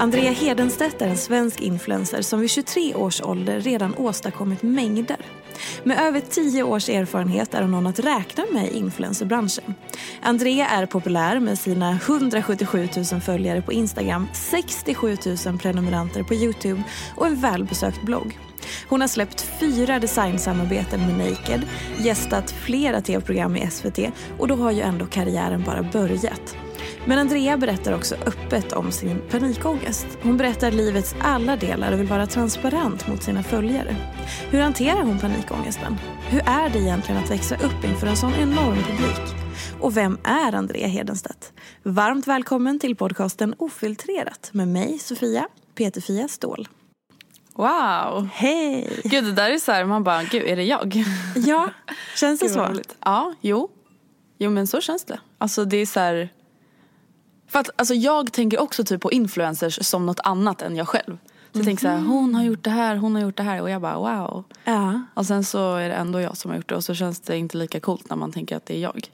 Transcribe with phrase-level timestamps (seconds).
[0.00, 5.16] Andrea Hedenstedt är en svensk influencer som vid 23 års ålder redan åstadkommit mängder.
[5.84, 9.74] Med över 10 års erfarenhet är hon någon att räkna med i influencerbranschen.
[10.22, 16.82] Andrea är populär med sina 177 000 följare på Instagram, 67 000 prenumeranter på Youtube
[17.16, 18.38] och en välbesökt blogg.
[18.88, 21.60] Hon har släppt fyra designsamarbeten med Naked,
[21.98, 23.98] gästat flera tv-program i SVT
[24.38, 26.56] och då har ju ändå karriären bara börjat.
[27.04, 30.06] Men Andrea berättar också öppet om sin panikångest.
[30.22, 33.96] Hon berättar livets alla delar och vill vara transparent mot sina följare.
[34.50, 35.96] Hur hanterar hon panikångesten?
[36.28, 39.34] Hur är det egentligen att växa upp inför en sån enorm publik?
[39.80, 41.52] Och vem är Andrea Hedenstedt?
[41.82, 46.68] Varmt välkommen till podcasten Ofiltrerat med mig, Sofia Peterfia Ståhl.
[47.54, 48.28] Wow!
[48.32, 49.00] Hej!
[49.04, 51.04] Gud det där är så här, man bara, gud är det jag?
[51.34, 51.70] Ja,
[52.16, 52.64] känns det så?
[52.64, 52.96] roligt.
[53.04, 53.70] Ja, jo.
[54.38, 55.20] Jo men så känns det.
[55.38, 56.28] Alltså det är så här,
[57.50, 61.18] För att alltså, jag tänker också typ på influencers som något annat än jag själv.
[61.52, 63.62] Så jag tänker så här, hon har gjort det här, hon har gjort det här
[63.62, 64.44] och jag bara wow.
[64.64, 65.02] Ja.
[65.14, 67.36] Och sen så är det ändå jag som har gjort det och så känns det
[67.36, 69.10] inte lika coolt när man tänker att det är jag.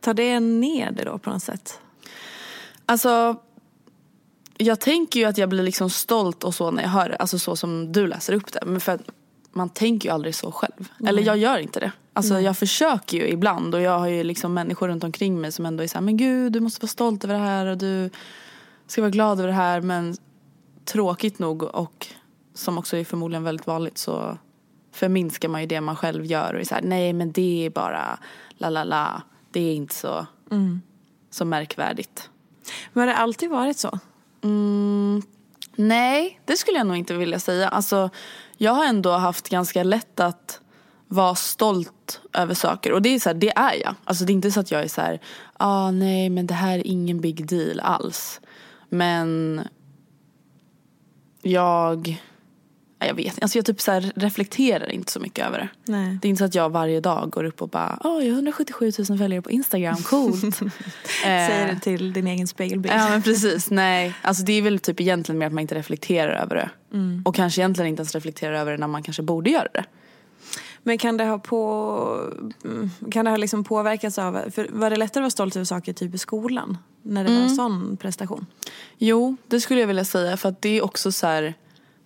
[0.00, 1.80] Tar det ner det då på något sätt?
[2.86, 3.36] Alltså
[4.56, 7.16] jag tänker ju att jag blir liksom stolt och så när jag hör det.
[7.16, 8.60] Alltså så som du läser upp det.
[8.66, 9.02] Men för att
[9.52, 10.88] man tänker ju aldrig så själv.
[11.06, 11.92] Eller jag gör inte det.
[12.12, 15.66] Alltså jag försöker ju ibland och jag har ju liksom människor runt omkring mig som
[15.66, 18.10] ändå är såhär, men gud du måste vara stolt över det här och du
[18.86, 19.80] ska vara glad över det här.
[19.80, 20.16] Men
[20.84, 22.06] tråkigt nog och
[22.54, 24.38] som också är förmodligen väldigt vanligt så
[24.92, 28.18] förminskar man ju det man själv gör och är såhär, nej men det är bara
[28.48, 29.22] la la la.
[29.50, 30.26] Det är inte så,
[31.30, 32.30] så märkvärdigt.
[32.92, 33.98] Men har det alltid varit så?
[35.76, 37.68] Nej, det skulle jag nog inte vilja säga.
[37.68, 38.10] Alltså,
[38.62, 40.60] jag har ändå haft ganska lätt att
[41.08, 42.92] vara stolt över saker.
[42.92, 43.94] Och det är, så här, det är jag.
[44.04, 45.20] Alltså, det är inte så att jag är så här,
[45.52, 48.40] ah, nej men det här är ingen big deal alls.
[48.88, 49.60] Men
[51.42, 52.22] jag,
[53.06, 53.42] jag vet.
[53.42, 55.92] Alltså, jag typ så reflekterar inte så mycket över det.
[55.92, 56.18] Nej.
[56.22, 58.32] Det är inte så att jag varje dag går upp och bara, åh oh, jag
[58.32, 60.56] har 177 000 följare på Instagram, coolt.
[61.22, 62.94] Säger Eh, det till din egen spegelbild.
[62.94, 64.14] Ja men precis, nej.
[64.22, 66.70] Alltså det är väl typ egentligen mer att man inte reflekterar över det.
[67.24, 69.84] Och kanske egentligen inte ens reflekterar över det när man kanske borde göra det.
[70.82, 72.32] Men kan det ha, på,
[72.64, 74.50] mm, kan det ha liksom påverkats av...
[74.50, 76.78] För var det lättare att vara stolt över saker typ i skolan?
[77.02, 78.46] När det var en sån prestation?
[78.98, 81.54] Jo, det skulle jag vilja säga för att det är också så här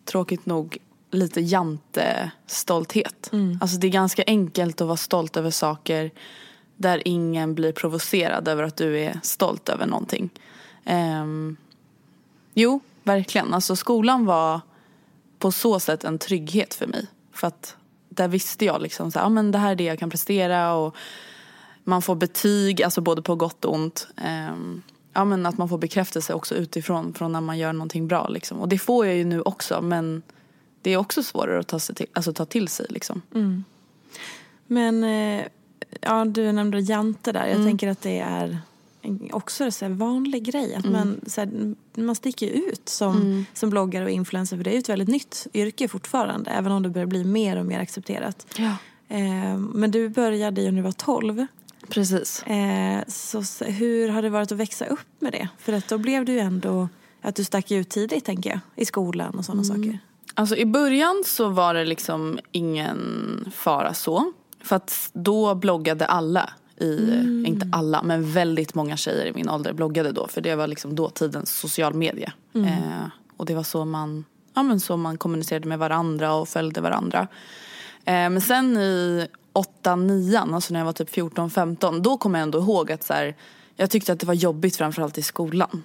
[0.05, 0.79] tråkigt nog
[1.17, 3.31] lite jante-stolthet.
[3.61, 6.11] Alltså det är ganska enkelt att vara stolt över saker
[6.77, 10.31] där ingen blir provocerad över att du är stolt över någonting.
[10.85, 11.57] Ehm,
[12.55, 13.55] jo, verkligen.
[13.55, 14.61] Alltså skolan var
[15.39, 17.07] på så sätt en trygghet för mig.
[17.33, 17.77] För att
[18.09, 20.97] där visste jag liksom så här, men det här är det jag kan prestera och
[21.85, 24.09] man får betyg, alltså både på gott och ont.
[24.17, 24.83] Ehm,
[25.13, 28.61] ja men att man får bekräftelse också utifrån från när man gör någonting bra liksom.
[28.61, 30.23] Och det får jag ju nu också men
[30.87, 33.23] det är också svårare att ta, sig till, alltså, ta till sig liksom.
[34.67, 35.45] Men eh,
[36.01, 37.47] ja, du nämnde Jante där.
[37.47, 38.59] Jag tänker att det är
[39.31, 40.75] också en så vanlig grej.
[40.75, 40.93] Att Mm.
[40.99, 44.57] man, så här, man sticker ut som, som bloggare och influencer.
[44.57, 46.51] För det är ju ett väldigt nytt yrke fortfarande.
[46.51, 48.47] Även om det börjar bli mer och mer accepterat.
[48.59, 48.77] Ja.
[49.17, 51.47] Eh, men du började ju när du var 12.
[51.89, 52.43] Precis.
[52.43, 55.49] Eh, så, hur har det varit att växa upp med det?
[55.59, 56.89] För att då blev du ju ändå
[57.21, 58.61] att du stack ut tidigt tänker jag.
[58.77, 59.99] I skolan och sådana saker.
[60.35, 64.33] Alltså i början så var det liksom ingen fara så.
[64.63, 66.51] För att då bloggade alla.
[66.81, 66.97] I,
[67.47, 70.27] Inte alla, men väldigt många tjejer i min ålder bloggade då.
[70.29, 72.33] För det var liksom dåtidens social media.
[72.55, 73.07] Eh,
[73.37, 74.25] och det var så man,
[74.55, 77.29] ja, men så man kommunicerade med varandra och följde varandra.
[78.05, 82.03] Eh, men sen i 8 9 alltså när jag var typ 14, 15.
[82.03, 83.37] Då kommer jag ändå ihåg att så här,
[83.77, 85.83] jag tyckte att det var jobbigt framförallt i skolan.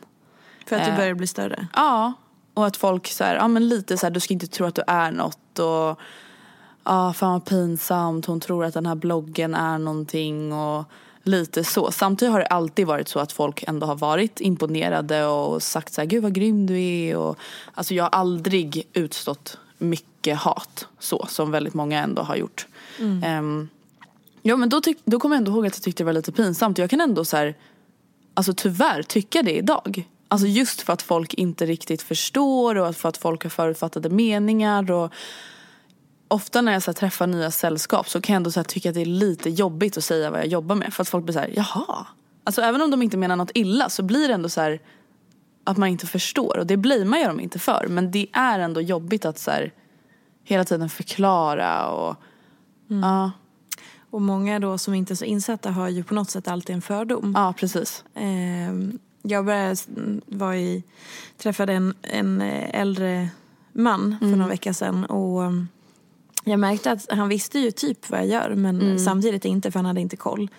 [0.66, 0.96] För att du Eh.
[0.98, 1.68] började bli större.
[1.76, 2.14] Ja,
[2.54, 4.76] och att folk så här, ja men lite så här, du ska inte tro att
[4.76, 6.00] du är något och
[6.84, 10.86] ja, fan vad pinsamt, hon tror att den här bloggen är någonting och
[11.24, 11.92] lite så.
[11.92, 16.02] Samtidigt har det alltid varit så att folk ändå har varit imponerade och sagt så
[16.02, 17.38] här, gud vad grym du är och
[17.74, 22.68] alltså jag har aldrig utstått mycket hat så som väldigt många ändå har gjort.
[23.24, 23.70] Ehm,
[24.42, 26.32] ja men då, tyck, då kommer jag ändå ihåg att jag tyckte det var lite
[26.32, 26.78] pinsamt.
[26.78, 27.56] Jag kan ändå så här,
[28.34, 30.08] alltså tyvärr tycka det idag.
[30.32, 34.92] Alltså just för att folk inte riktigt förstår och för att folk har förutfattade meningar.
[34.92, 35.14] Och
[36.28, 39.02] ofta när jag så träffar nya sällskap så kan jag ändå så tycka att det
[39.02, 40.94] är lite jobbigt att säga vad jag jobbar med.
[40.94, 42.08] För att folk blir så här, jaha.
[42.44, 44.80] Alltså även om de inte menar något illa så blir det ändå så här
[45.64, 46.58] att man inte förstår.
[46.58, 47.88] Och det blamear jag dem inte för.
[47.90, 49.74] Men det är ändå jobbigt att så här,
[50.44, 52.16] hela tiden förklara och
[52.88, 53.32] ja,
[54.10, 56.82] Och många då som inte är så insatta har ju på något sätt alltid en
[56.82, 57.34] fördom.
[57.38, 58.04] ja, precis.
[58.16, 59.76] Ehm, jag började,
[60.26, 60.84] var i,
[61.38, 63.30] träffade en, en eh, äldre
[63.72, 65.06] man för några veckor sedan.
[65.06, 65.68] Och um,
[66.44, 69.86] jag märkte att han visste ju typ vad jag gör men samtidigt inte för han
[69.86, 70.50] hade inte koll.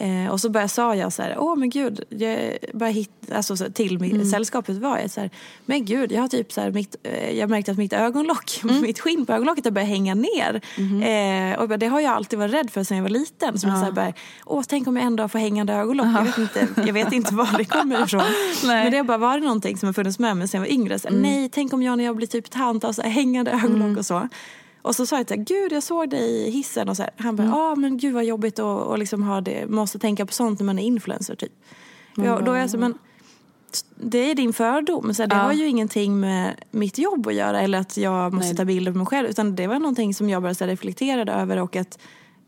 [0.00, 3.56] Eh, och så började, sa jag så här, åh men gud, jag började hitta, alltså
[3.56, 5.30] så, till mitt, sällskapet var jag så här,
[5.66, 9.00] men gud, jag har typ så här, mitt, eh, jag märkte att mitt ögonlock, mitt
[9.00, 10.60] skinn på ögonlocket har börjat hänga ner.
[11.02, 13.58] Eh, och det har jag alltid varit rädd för sedan jag var liten.
[13.58, 14.12] Så jag så här, bara,
[14.44, 16.06] åh tänk om jag ändå får hängande ögonlock.
[16.06, 18.22] Jag vet, inte, jag vet inte var det kommer ifrån.
[18.66, 20.98] Men det har bara varit någonting som har funnits med mig sedan jag var yngre.
[20.98, 23.50] Så här, Nej, tänk om jag när jag blir typ tant har så här, hängande
[23.50, 24.28] ögonlock och så.
[24.86, 27.12] Och så sa jag till gud jag såg dig i hissen och så här.
[27.16, 30.32] Han bara, ja men gud vad jobbigt att och liksom ha det, måste tänka på
[30.32, 31.52] sånt när man är influencer typ.
[32.16, 32.98] Ja, då är jag så, men
[33.96, 35.14] det är din fördom.
[35.14, 35.42] Så här, det Ja.
[35.42, 38.56] har ju ingenting med mitt jobb att göra eller att jag måste Nej.
[38.56, 39.28] ta bilder på mig själv.
[39.28, 41.98] Utan det var någonting som jag bara så reflekterade över och att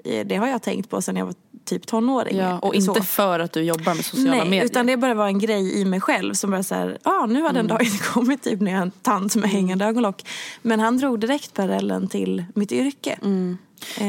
[0.04, 1.34] eh, det har jag tänkt på sedan jag var
[1.68, 2.36] typ tonåring.
[2.36, 2.76] Ja, och Så.
[2.90, 4.64] inte för att du jobbar med sociala Nej, medier.
[4.64, 7.26] utan det bara var en grej i mig själv som bara så här, ja ah,
[7.26, 7.68] nu har den Mm.
[7.68, 10.22] dagen kommit typ när jag har en tant med hängande ögonlock.
[10.62, 13.10] Men han drog direkt parallellen till mitt yrke.
[13.22, 13.58] Eh, Mm.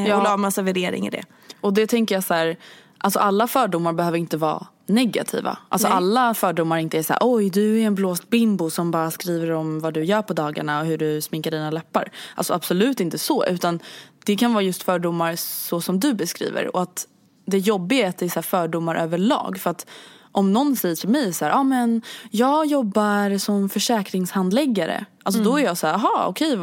[0.06, 0.16] Ja.
[0.16, 1.24] Och la massa värdering i det.
[1.60, 2.56] Och det tänker jag så här,
[2.98, 5.58] alltså alla fördomar behöver inte vara negativa.
[5.68, 5.96] Alltså Nej.
[5.96, 9.50] alla fördomar inte är så här, oj du är en blåst bimbo som bara skriver
[9.50, 12.10] om vad du gör på dagarna och hur du sminkar dina läppar.
[12.34, 13.80] Alltså absolut inte så, utan
[14.24, 16.76] det kan vara just fördomar så som du beskriver.
[16.76, 17.06] Och att
[17.50, 19.58] det jobbiga är att det är så fördomar överlag.
[19.58, 19.86] För att
[20.32, 25.04] om någon säger till mig så här, ah, men jag jobbar som försäkringshandläggare.
[25.22, 26.58] Alltså då är jag så här, jaha okej,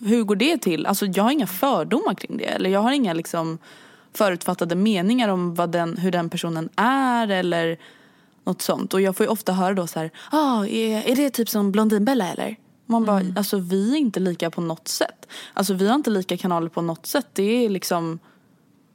[0.00, 0.86] hur går det till?
[0.86, 2.44] Alltså jag har inga fördomar kring det.
[2.44, 3.58] Eller jag har inga liksom
[4.14, 7.78] förutfattade meningar om vad den, hur den personen är eller
[8.44, 8.94] något sånt.
[8.94, 11.72] Och jag får ju ofta höra då så här, ah, är, är det typ som
[11.72, 12.56] Blondinbella eller?
[12.86, 15.28] Man bara, alltså vi är inte lika på något sätt.
[15.54, 17.26] Alltså vi har inte lika kanaler på något sätt.
[17.32, 18.18] Det är liksom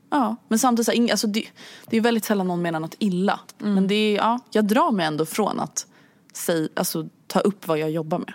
[0.09, 1.45] Ja, men samtidigt så alltså det,
[1.85, 3.39] det är väldigt sällan någon menar något illa.
[3.57, 5.87] Men det är, ja, jag drar mig ändå från att
[6.33, 8.33] säg, alltså, ta upp vad jag jobbar med.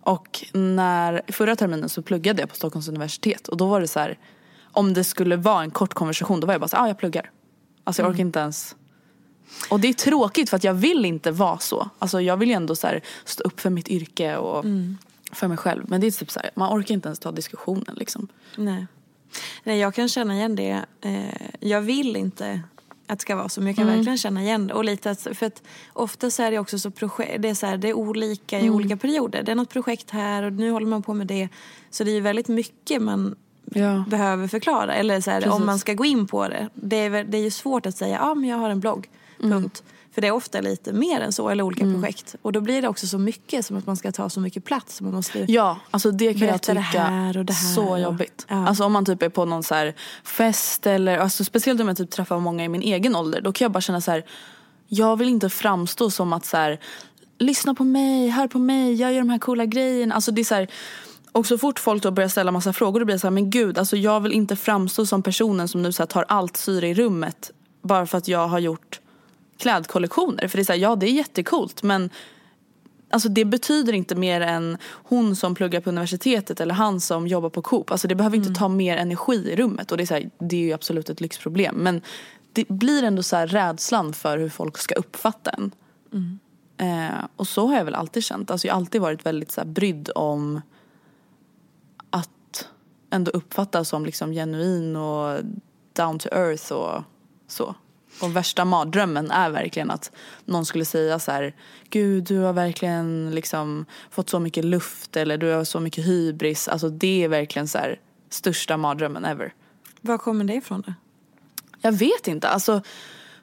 [0.00, 4.00] Och när, förra terminen så pluggade jag på Stockholms universitet och då var det så
[4.00, 4.18] här,
[4.72, 6.98] om det skulle vara en kort konversation då var jag bara så här, ah, jag
[6.98, 7.30] pluggar.
[7.84, 8.76] Alltså jag orkar inte ens
[9.70, 11.88] och det är tråkigt för att jag vill inte vara så.
[11.98, 14.64] Alltså jag vill ju ändå så här, stå upp för mitt yrke och
[15.32, 15.84] för mig själv.
[15.88, 18.28] Men det är typ så här, man orkar inte ens ta diskussionen liksom.
[18.56, 18.86] Nej.
[19.64, 20.84] Nej, jag kan känna igen det.
[21.00, 22.60] Eh, jag vill inte
[23.06, 23.96] att det ska vara så, men jag kan Mm.
[23.96, 24.74] verkligen känna igen det.
[24.74, 26.90] Och lite att, för att ofta så är det också så
[27.38, 28.74] det är, så här, det är olika i Mm.
[28.74, 29.42] olika perioder.
[29.42, 31.48] Det är något projekt här och nu håller man på med det.
[31.90, 33.36] Så det är ju väldigt mycket man
[33.74, 34.04] Ja.
[34.08, 34.94] behöver förklara.
[34.94, 36.68] Eller så här, om man ska gå in på det.
[36.74, 39.08] Det är, det är ju svårt att säga, ja men jag har en blogg,
[39.38, 39.82] punkt.
[40.18, 42.34] För det är ofta lite mer än så, eller olika projekt.
[42.42, 45.00] Och då blir det också så mycket som att man ska ta så mycket plats.
[45.00, 47.88] Man måste Ja, alltså det kan jag Berätta det tycka här och det här så
[47.88, 48.46] och- jobbigt.
[48.48, 48.68] Ja.
[48.68, 49.94] Alltså om man typ är på någon så här
[50.24, 53.40] fest eller alltså speciellt om jag typ träffar många i min egen ålder.
[53.40, 54.24] Då kan jag bara känna så här.
[54.88, 56.80] Jag vill inte framstå som att så här,
[57.38, 60.14] lyssna på mig, hör på mig, jag gör de här coola grejerna.
[60.14, 60.68] Alltså det är så här,
[61.32, 63.50] och så fort folk då börjar ställa massa frågor då blir jag så här, men
[63.50, 66.94] gud, alltså jag vill inte framstå som personen som nu så tar allt syre i
[66.94, 67.50] rummet
[67.82, 69.00] bara för att jag har gjort
[69.58, 70.48] klädkollektioner.
[70.48, 72.10] För det är så här, ja det är jättekult men
[73.10, 77.50] Alltså det betyder inte mer än hon som pluggar på universitetet eller han som jobbar
[77.50, 77.90] på Coop.
[77.90, 80.56] Alltså det behöver inte ta mer energi i rummet och det är, så här, det
[80.56, 81.74] är ju absolut ett lyxproblem.
[81.76, 82.00] Men
[82.52, 85.70] det blir ändå så här rädslan för hur folk ska uppfatta en.
[86.76, 88.50] Eh, och så har jag väl alltid känt.
[88.50, 90.60] Alltså jag har alltid varit väldigt så här brydd om
[92.10, 92.68] att
[93.10, 95.40] ändå uppfattas som liksom genuin och
[95.92, 97.02] down to earth och
[97.48, 97.74] så.
[98.20, 100.12] Och värsta mardrömmen är verkligen att
[100.44, 101.54] någon skulle säga så här
[101.90, 106.68] Gud du har verkligen liksom fått så mycket luft eller du har så mycket hybris.
[106.68, 109.54] Alltså det är verkligen så här största mardrömmen ever.
[110.00, 110.94] Var kommer det ifrån då?
[111.80, 112.48] Jag vet inte.
[112.48, 112.82] Alltså,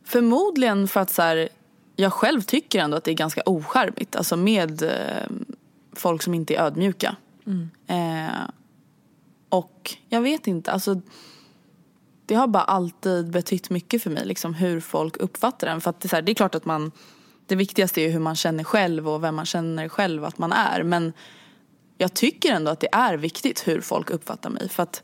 [0.04, 1.50] förmodligen för att så här,
[1.96, 4.16] jag själv tycker ändå att det är ganska ocharmigt.
[4.16, 5.28] Alltså med eh,
[5.94, 7.16] folk som inte är ödmjuka.
[7.88, 8.50] Eh,
[9.50, 10.72] och jag vet inte.
[10.72, 11.02] Alltså,
[12.26, 14.26] det har bara alltid betytt mycket för mig.
[14.26, 15.82] Liksom, hur folk uppfattar en.
[15.82, 16.92] För att det, är så här, det är klart att man...
[17.48, 20.84] Det viktigaste är hur man känner själv och vem man känner själv att man är.
[20.84, 21.14] Men
[21.98, 24.70] jag tycker ändå att det är viktigt hur folk uppfattar mig.
[24.70, 25.04] För att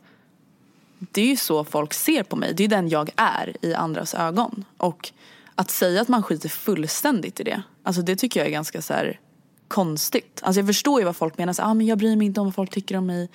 [0.99, 2.53] det är ju så folk ser på mig.
[2.53, 4.65] Det är den jag är i andras ögon.
[4.77, 5.11] Och
[5.55, 7.61] att säga att man skiter fullständigt i det.
[7.83, 9.19] Alltså det tycker jag är ganska så här
[9.67, 10.41] konstigt.
[10.43, 11.53] Alltså jag förstår ju vad folk menar.
[11.53, 13.29] Så, ah, men jag bryr mig inte om vad folk tycker om mig.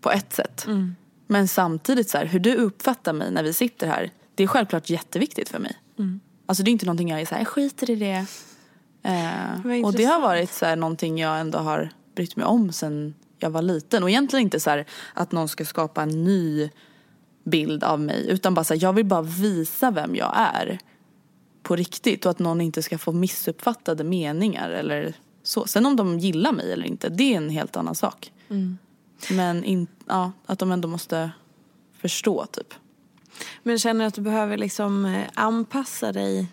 [0.00, 0.66] På ett sätt.
[0.66, 0.96] Mm.
[1.30, 4.10] Men samtidigt så här, hur du uppfattar mig när vi sitter här.
[4.34, 5.76] Det är självklart jätteviktigt för mig.
[6.46, 8.26] Alltså det är inte någonting jag är så här, jag skiter i det.
[9.02, 13.14] Eh, och det har varit så här, någonting jag ändå har brytt mig om sen
[13.38, 14.02] jag var liten.
[14.02, 16.70] Och egentligen inte så här, att någon ska skapa en ny
[17.44, 18.26] bild av mig.
[18.28, 20.78] Utan bara så jag vill bara visa vem jag är.
[21.62, 22.24] På riktigt.
[22.24, 25.66] Och att någon inte ska få missuppfattade meningar eller så.
[25.66, 28.32] Sen om de gillar mig eller inte, det är en helt annan sak.
[29.30, 31.30] Men in, ja, att de ändå måste
[32.00, 32.74] förstå typ.
[33.62, 36.46] Men känner du att du behöver liksom eh, anpassa dig?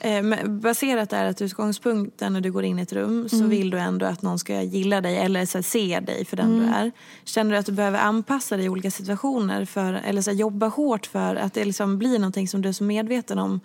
[0.00, 3.78] Eh, Baserat är att utgångspunkten när du går in i ett rum så vill du
[3.78, 6.92] ändå att någon ska gilla dig eller så här, se dig för den du är.
[7.24, 10.66] Känner du att du behöver anpassa dig i olika situationer för, eller så här, jobba
[10.68, 13.60] hårt för att det liksom blir någonting som du är så medveten om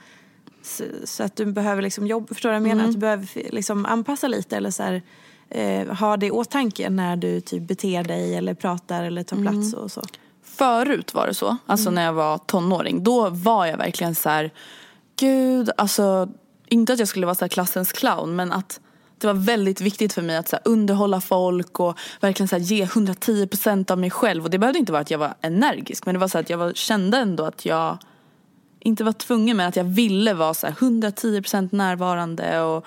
[0.62, 2.90] så, så att du behöver liksom jobba, förstår du vad jag menar?
[2.90, 5.02] Att du behöver liksom anpassa lite eller så här,
[5.50, 9.74] eh, ha det i åtanke när du typ beter dig eller pratar eller tar plats
[9.74, 10.02] och så.
[10.44, 13.04] Förut var det så, alltså när jag var tonåring.
[13.04, 14.52] Då var jag verkligen så här,
[15.20, 16.30] gud, alltså
[16.68, 18.80] inte att jag skulle vara så här klassens clown men att
[19.18, 22.64] det var väldigt viktigt för mig att så här, underhålla folk och verkligen så här,
[22.64, 24.44] ge 110% av mig själv.
[24.44, 26.58] Och det behövde inte vara att jag var energisk men det var så att jag
[26.58, 27.98] var, kände ändå att jag
[28.80, 32.86] inte var tvungen men att jag ville vara så här 110% närvarande och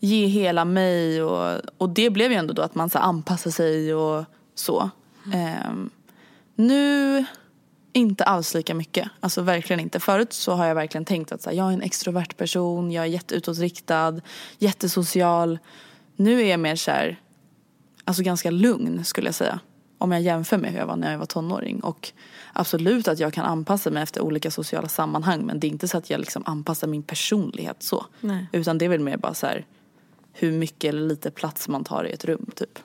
[0.00, 3.94] ge hela mig och, och det blev ju ändå då att man så anpassar sig
[3.94, 4.90] och så.
[5.34, 5.90] Ehm,
[6.54, 7.24] nu
[7.92, 9.08] inte alls lika mycket.
[9.20, 10.00] Alltså verkligen inte.
[10.00, 13.04] Förut så har jag verkligen tänkt att så här, jag är en extrovert person, jag
[13.04, 14.20] är jätteutåtriktad,
[14.58, 15.58] jättesocial.
[16.16, 17.16] Nu är jag mer så här,
[18.04, 19.60] alltså ganska lugn skulle jag säga.
[19.98, 21.80] Om jag jämför med hur jag var när jag var tonåring.
[21.80, 22.12] Och
[22.52, 25.46] absolut att jag kan anpassa mig efter olika sociala sammanhang.
[25.46, 28.06] Men det är inte så att jag liksom anpassar min personlighet så.
[28.20, 28.46] Nej.
[28.52, 29.66] Utan det är väl mer bara så här
[30.32, 32.78] hur mycket eller lite plats man tar i ett rum typ.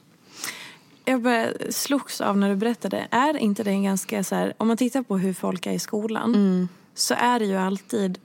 [1.05, 3.07] Jag bara slogs av när du berättade.
[3.11, 5.79] Är inte det en ganska så här, om man tittar på hur folk är i
[5.79, 8.17] skolan så är det ju alltid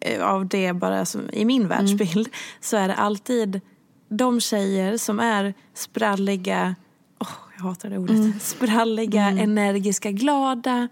[0.00, 2.28] eh, av det bara som i min världsbild
[2.60, 3.60] så är det alltid
[4.08, 6.74] de tjejer som är spralliga,
[7.18, 10.88] åh jag hatar det ordet, spralliga, energiska, glada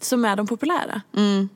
[0.00, 1.00] som är de populära.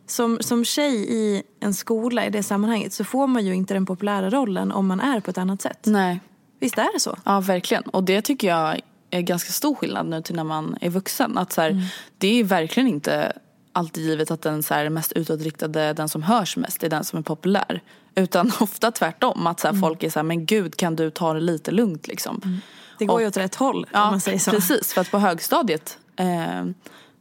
[0.07, 3.87] Som, som tjej i en skola i det sammanhanget så får man ju inte den
[3.87, 5.79] populära rollen om man är på ett annat sätt.
[5.85, 6.21] Nej.
[6.61, 7.17] Visst är det så?
[7.25, 7.83] Ja, verkligen.
[7.83, 11.39] Och det tycker jag är ganska stor skillnad nu till när man är vuxen.
[11.39, 13.33] Att så här, Det är verkligen inte
[13.73, 17.19] alltid givet att den så här, mest utåtriktade, den som hörs mest, är den som
[17.19, 17.83] är populär.
[18.15, 19.47] Utan ofta tvärtom.
[19.47, 22.07] Att så här, folk är så här, men gud kan du ta det lite lugnt
[22.07, 22.61] liksom.
[22.99, 24.51] Det går Och- ju åt rätt håll Ja, om man säger så.
[24.51, 24.93] precis.
[24.93, 26.65] För att på högstadiet, eh,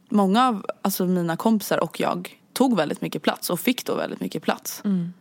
[0.08, 4.20] många av alltså, mina kompisar och jag tog väldigt mycket plats och fick då väldigt
[4.20, 4.82] mycket plats.
[4.84, 5.12] Mm.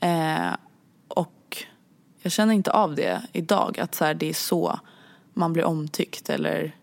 [0.00, 0.56] Eh,
[1.08, 1.56] och
[2.22, 4.80] jag känner inte av det idag, att så här, det är så
[5.34, 6.76] man blir omtyckt eller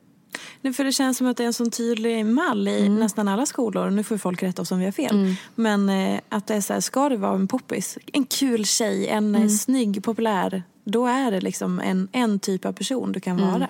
[0.62, 2.96] Nej, för det känns som att det är en sån tydlig mall i Mm.
[3.00, 3.89] nästan alla skolor.
[3.89, 5.36] Nu får folk rätta oss om vi har fel.
[5.56, 9.08] Men eh, att det är så här, ska du vara en poppis, en kul tjej,
[9.08, 9.44] en Mm.
[9.44, 10.63] eh, snygg, populär.
[10.84, 13.68] Då är det liksom en, en typ av person du kan vara.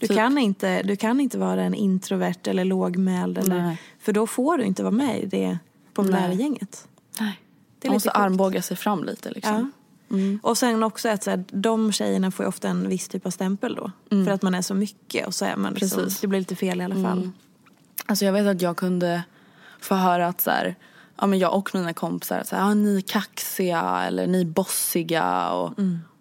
[0.00, 0.16] Du, Typ.
[0.16, 3.38] kan inte, du kan inte vara en introvert eller lågmäld.
[3.38, 3.80] Eller, Nej.
[4.00, 5.58] för då får du inte vara med i det
[5.94, 6.28] populära
[7.20, 7.40] Nej.
[7.78, 8.16] Det är man måste sjukt.
[8.16, 9.54] armbåga sig fram lite liksom.
[9.54, 9.68] Ja.
[10.42, 13.30] Och sen också att så här, de tjejerna får ju ofta en viss typ av
[13.30, 13.90] stämpel då.
[14.24, 16.20] För att man är så mycket och så är man liksom, Precis.
[16.20, 17.30] det blir lite fel i alla fall.
[18.06, 19.22] Alltså jag vet att jag kunde
[19.80, 20.74] få höra att så här,
[21.20, 25.50] ja, men jag och mina kompisar att ah, ni är kaxiga eller ni är bossiga.
[25.50, 25.74] Och,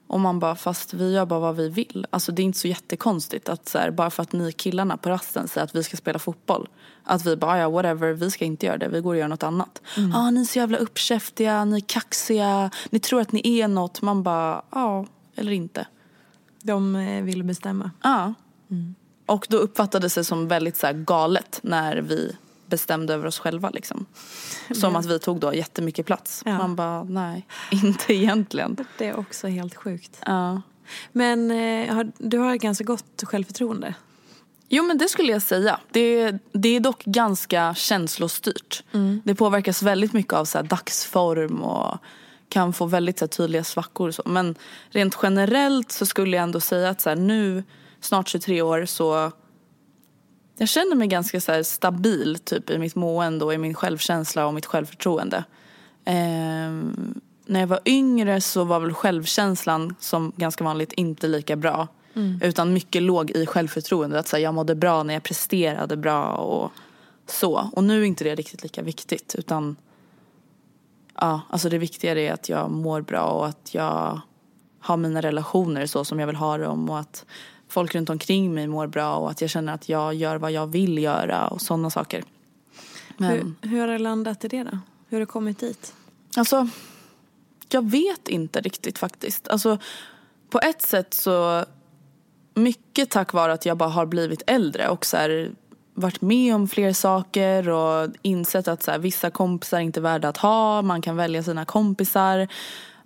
[0.08, 2.06] och man bara, fast vi gör bara vad vi vill.
[2.10, 5.10] Alltså det är inte så jättekonstigt att så här, bara för att ni killarna på
[5.10, 6.70] rasten säger att vi ska spela fotboll.
[7.04, 9.44] Att vi bara, ja whatever, vi ska inte göra det, vi går och gör något
[9.44, 9.82] annat.
[9.96, 13.68] Ja, ah, ni är så jävla uppkäftiga, ni är kaxiga, ni tror att ni är
[13.68, 14.02] något.
[14.02, 15.88] Man bara, ja, eller inte.
[16.64, 17.92] De eh, vill bestämma.
[18.04, 18.34] Ja.
[19.26, 22.36] Och då uppfattades det som väldigt så här galet när vi
[22.68, 24.06] bestämde över oss själva liksom.
[24.76, 26.42] Som att vi tog då jättemycket plats.
[26.46, 26.58] Ja.
[26.58, 28.78] Man bara, nej, inte egentligen.
[28.98, 30.22] Det är också helt sjukt.
[30.26, 30.62] Ja.
[31.12, 33.94] Men eh, du har ganska gott självförtroende.
[34.70, 35.80] Jo men det skulle jag säga.
[35.92, 38.84] Det, det är dock ganska känslostyrt.
[39.24, 41.98] Det påverkas väldigt mycket av så dagsform och
[42.50, 44.24] kan få väldigt så här, tydliga svackor så.
[44.26, 44.56] Men
[44.90, 47.64] rent generellt så skulle jag ändå säga att så här, nu,
[48.02, 49.32] snart 23 år, så
[50.58, 54.54] jag känner mig ganska så stabil typ i mitt mående och i min självkänsla och
[54.54, 55.44] mitt självförtroende.
[56.06, 61.88] Ehm, när jag var yngre så var väl självkänslan som ganska vanligt inte lika bra.
[62.42, 64.20] Utan mycket låg i självförtroende.
[64.20, 66.72] Att så här, jag mådde bra när jag presterade bra och
[67.26, 67.70] så.
[67.74, 69.36] Och nu är inte det riktigt lika viktigt.
[69.38, 69.76] Utan
[71.16, 74.22] ja, alltså det viktigare är att jag mår bra och att jag
[74.80, 76.90] har mina relationer så som jag vill ha dem.
[76.90, 77.26] Och att
[77.68, 80.68] folk runt omkring mig mår bra och att jag känner att jag gör vad jag
[80.68, 82.24] vill göra och sådana saker.
[83.18, 84.78] Men Hur, hur har det landat i det då?
[85.10, 85.94] Hur har du kommit dit?
[86.36, 86.70] Alltså,
[87.70, 89.48] jag vet inte riktigt faktiskt.
[89.48, 89.78] Alltså,
[90.50, 91.66] på ett sätt så,
[92.58, 95.52] mycket tack vare att jag bara har blivit äldre och så här,
[95.94, 100.02] varit med om fler saker och insett att så här, vissa kompisar är inte är
[100.02, 100.82] värda att ha.
[100.82, 102.48] Man kan välja sina kompisar.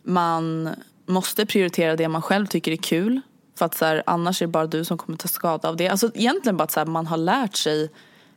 [0.04, 0.70] Man
[1.06, 3.22] måste prioritera det man själv tycker är kul.
[3.62, 5.88] För att så här, annars är det bara du som kommer ta skada av det.
[5.88, 7.90] Alltså egentligen bara att så här, man har lärt sig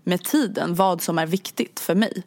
[0.03, 2.23] med tiden vad som är viktigt för mig.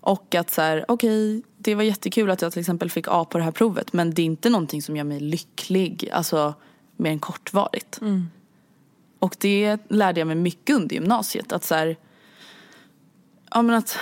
[0.00, 3.38] Och att så här, okej, det var jättekul att jag till exempel fick A på
[3.38, 3.92] det här provet.
[3.92, 6.54] Men det är inte någonting som gör mig lycklig, alltså
[6.96, 8.00] mer än kortvarigt.
[9.18, 11.52] Och det lärde jag mig mycket under gymnasiet.
[11.52, 11.96] Att så här,
[13.50, 13.98] ja men att,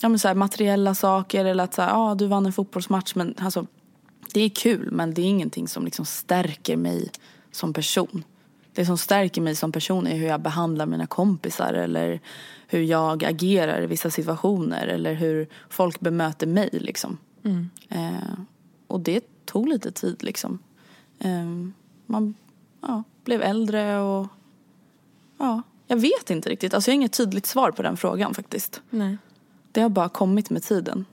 [0.00, 3.14] ja men så här, materiella saker eller att så här, ja du vann en fotbollsmatch
[3.14, 3.66] men alltså
[4.36, 7.10] det är kul men det är ingenting som liksom stärker mig
[7.56, 8.24] som person.
[8.72, 12.20] Det som stärker mig som person är hur jag behandlar mina kompisar eller
[12.66, 17.18] hur jag agerar i vissa situationer eller hur folk bemöter mig liksom.
[17.88, 18.38] Eh,
[18.86, 20.58] och det tog lite tid liksom.
[21.18, 21.44] Eh,
[22.06, 22.34] man
[22.80, 24.26] ja, blev äldre och
[25.38, 26.74] ja, jag vet inte riktigt.
[26.74, 28.80] Alltså jag har inget tydligt svar på den frågan faktiskt.
[28.90, 29.18] Nej.
[29.72, 31.04] Det har bara kommit med tiden.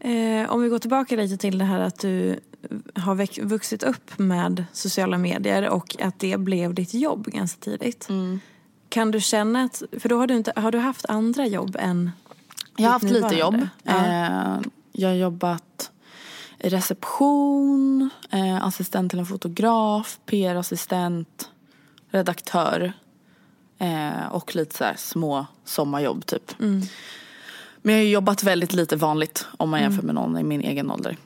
[0.00, 2.40] Eh, om vi går tillbaka lite till det här att du
[2.94, 8.08] har vuxit upp med sociala medier och att det blev ditt jobb ganska tidigt.
[8.88, 12.10] Kan du känna att, för då har du, inte, har du haft andra jobb än
[12.76, 13.54] Jag har haft ditt lite jobb.
[13.54, 13.68] nuvarande?
[13.82, 14.56] Ja.
[14.56, 14.60] Eh,
[14.92, 15.90] jag har jobbat
[16.58, 21.48] i reception, eh, assistent till en fotograf, PR-assistent,
[22.10, 22.92] redaktör
[23.78, 26.52] eh, och lite så här små sommarjobb typ.
[27.82, 30.90] Men jag har jobbat väldigt lite vanligt om man jämför med någon i min egen
[30.90, 31.16] ålder.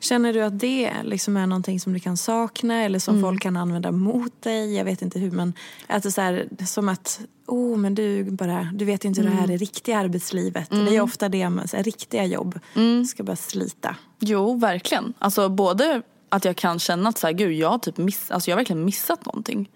[0.00, 3.56] Känner du att det liksom är någonting som du kan sakna eller som folk kan
[3.56, 4.74] använda mot dig?
[4.76, 5.52] Jag vet inte hur men
[5.86, 9.28] att det är så här, som att oh, men du, bara, du vet inte hur
[9.28, 10.70] det här är riktiga arbetslivet.
[10.70, 12.60] Det är ju ofta det med riktiga jobb.
[13.08, 13.96] Ska bara slita.
[14.18, 15.14] Jo, verkligen.
[15.18, 18.50] Alltså både att jag kan känna att så här, gud, jag har typ miss, alltså
[18.50, 19.70] jag har verkligen missat någonting.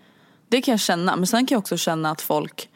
[0.48, 1.16] Det kan jag känna.
[1.16, 2.68] Men sen kan jag också känna att folk,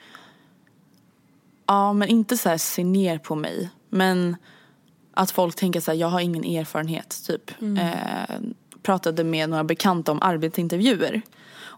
[1.66, 3.70] ja men inte så här ser ner på mig.
[3.90, 4.36] Men
[5.16, 7.50] att folk tänker så här, jag har ingen erfarenhet typ.
[7.60, 8.36] Eh,
[8.82, 11.22] pratade med några bekanta om arbetsintervjuer.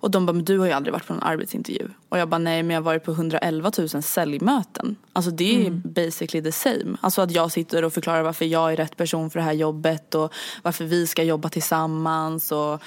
[0.01, 1.89] Och de bara, men du har ju aldrig varit på någon arbetsintervju.
[2.09, 4.97] Och jag bara, nej men jag har varit på 111 000 säljmöten.
[5.13, 6.97] Alltså det är basically the same.
[7.01, 10.15] Alltså att jag sitter och förklarar varför jag är rätt person för det här jobbet
[10.15, 12.53] och varför vi ska jobba tillsammans.
[12.53, 12.83] Och,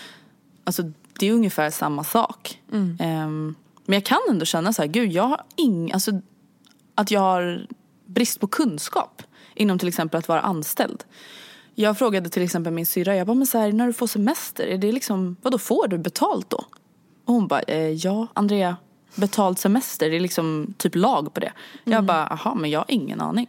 [0.63, 0.83] alltså
[1.19, 2.59] det är ungefär samma sak.
[2.99, 6.11] Ehm, men jag kan ändå känna så här, gud jag har ing, alltså
[6.95, 7.67] att jag har
[8.05, 9.23] brist på kunskap
[9.61, 11.03] inom till exempel att vara anställd.
[11.75, 14.67] Jag frågade till exempel min syrra, jag bara, men så här, när du får semester,
[14.67, 16.65] är det liksom, vadå får du betalt då?
[17.25, 18.77] Och hon bara, eh, ja Andrea,
[19.15, 21.51] betald semester, det är liksom typ lag på det.
[21.83, 23.47] Jag bara, aha men jag har ingen aning.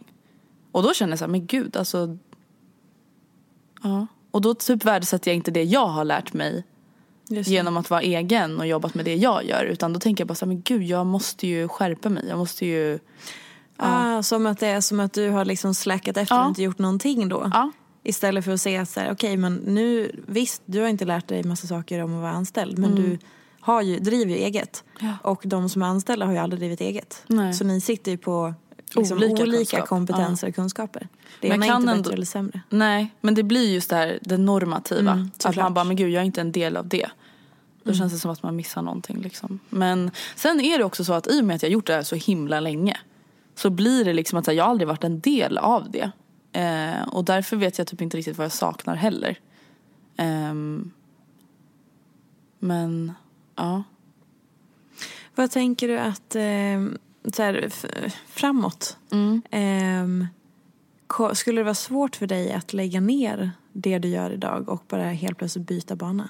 [0.71, 2.17] Och då känner jag så här, men gud alltså.
[3.83, 4.07] Ja.
[4.31, 6.63] Och då typ värdesätter jag inte det jag har lärt mig
[7.29, 9.65] genom att vara egen och jobbat med det jag gör.
[9.65, 12.25] Utan då tänker jag bara så här, men gud jag måste ju skärpa mig.
[12.29, 12.99] Jag måste ju,
[13.77, 16.41] Ah, som att det är som att du har liksom släckat efter Ja.
[16.43, 17.49] och inte gjort någonting då.
[17.53, 17.71] ja.
[18.05, 21.43] Istället för att säga så här, okej men nu, visst du har inte lärt dig
[21.43, 23.17] massa saker om att vara anställd men du
[23.59, 24.83] har ju, driver ju eget.
[24.99, 25.13] Ja.
[25.21, 27.23] Och de som är anställda har ju aldrig drivit eget.
[27.27, 27.53] Nej.
[27.53, 28.53] Så ni sitter ju på
[28.95, 31.07] liksom Olika olika, kompetenser och kunskaper.
[31.39, 32.61] Det Men ena är kan inte ändå- bättre eller sämre.
[32.69, 35.11] Nej, men det blir just det här det normativa.
[35.11, 37.07] Mm, att man bara, men gud jag är inte en del av det.
[37.83, 39.59] Då känns det som att man missar någonting liksom.
[39.69, 42.03] Men sen är det också så att i och med att jag gjort det här
[42.03, 42.97] så himla länge.
[43.55, 46.11] Så blir det liksom att här, jag aldrig varit en del av det.
[46.59, 49.39] Eh, och därför vet jag typ inte riktigt vad jag saknar heller.
[50.17, 50.91] Ehm,
[52.59, 53.13] men,
[53.55, 53.83] ja.
[55.35, 56.99] Vad tänker du att, eh,
[57.33, 57.69] så här,
[58.27, 59.41] framåt, Mm.
[59.51, 60.27] ehm,
[61.33, 65.03] skulle det vara svårt för dig att lägga ner det du gör idag och bara
[65.03, 66.29] helt plötsligt byta bana?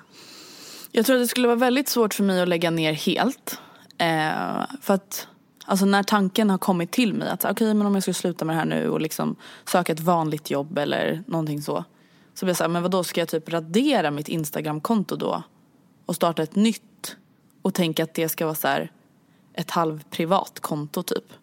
[0.92, 3.60] Jag tror att det skulle vara väldigt svårt för mig att lägga ner helt.
[3.98, 5.28] Eh, för att
[5.66, 8.56] alltså när tanken har kommit till mig att okej men om jag skulle sluta med
[8.56, 11.84] det här nu och liksom söka ett vanligt jobb eller någonting så.
[12.34, 15.44] Så blir jag så här, men vadå ska jag typ radera mitt Instagramkonto då?
[16.06, 17.16] Och starta ett nytt?
[17.62, 18.92] Och tänka att det ska vara så här
[19.54, 21.34] ett halvprivat konto typ.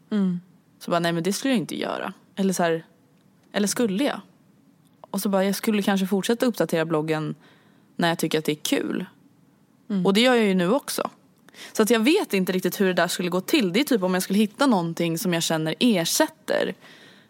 [0.79, 2.13] Så bara nej men det skulle jag inte göra.
[2.37, 2.87] Eller så här,
[3.53, 4.21] eller skulle jag?
[5.11, 7.35] Och så bara jag skulle kanske fortsätta uppdatera bloggen
[7.97, 9.05] när jag tycker att det är kul.
[10.05, 11.11] Och det gör jag ju nu också.
[11.73, 13.73] Så att jag vet inte riktigt hur det där skulle gå till.
[13.73, 16.75] Det är typ om jag skulle hitta någonting som jag känner ersätter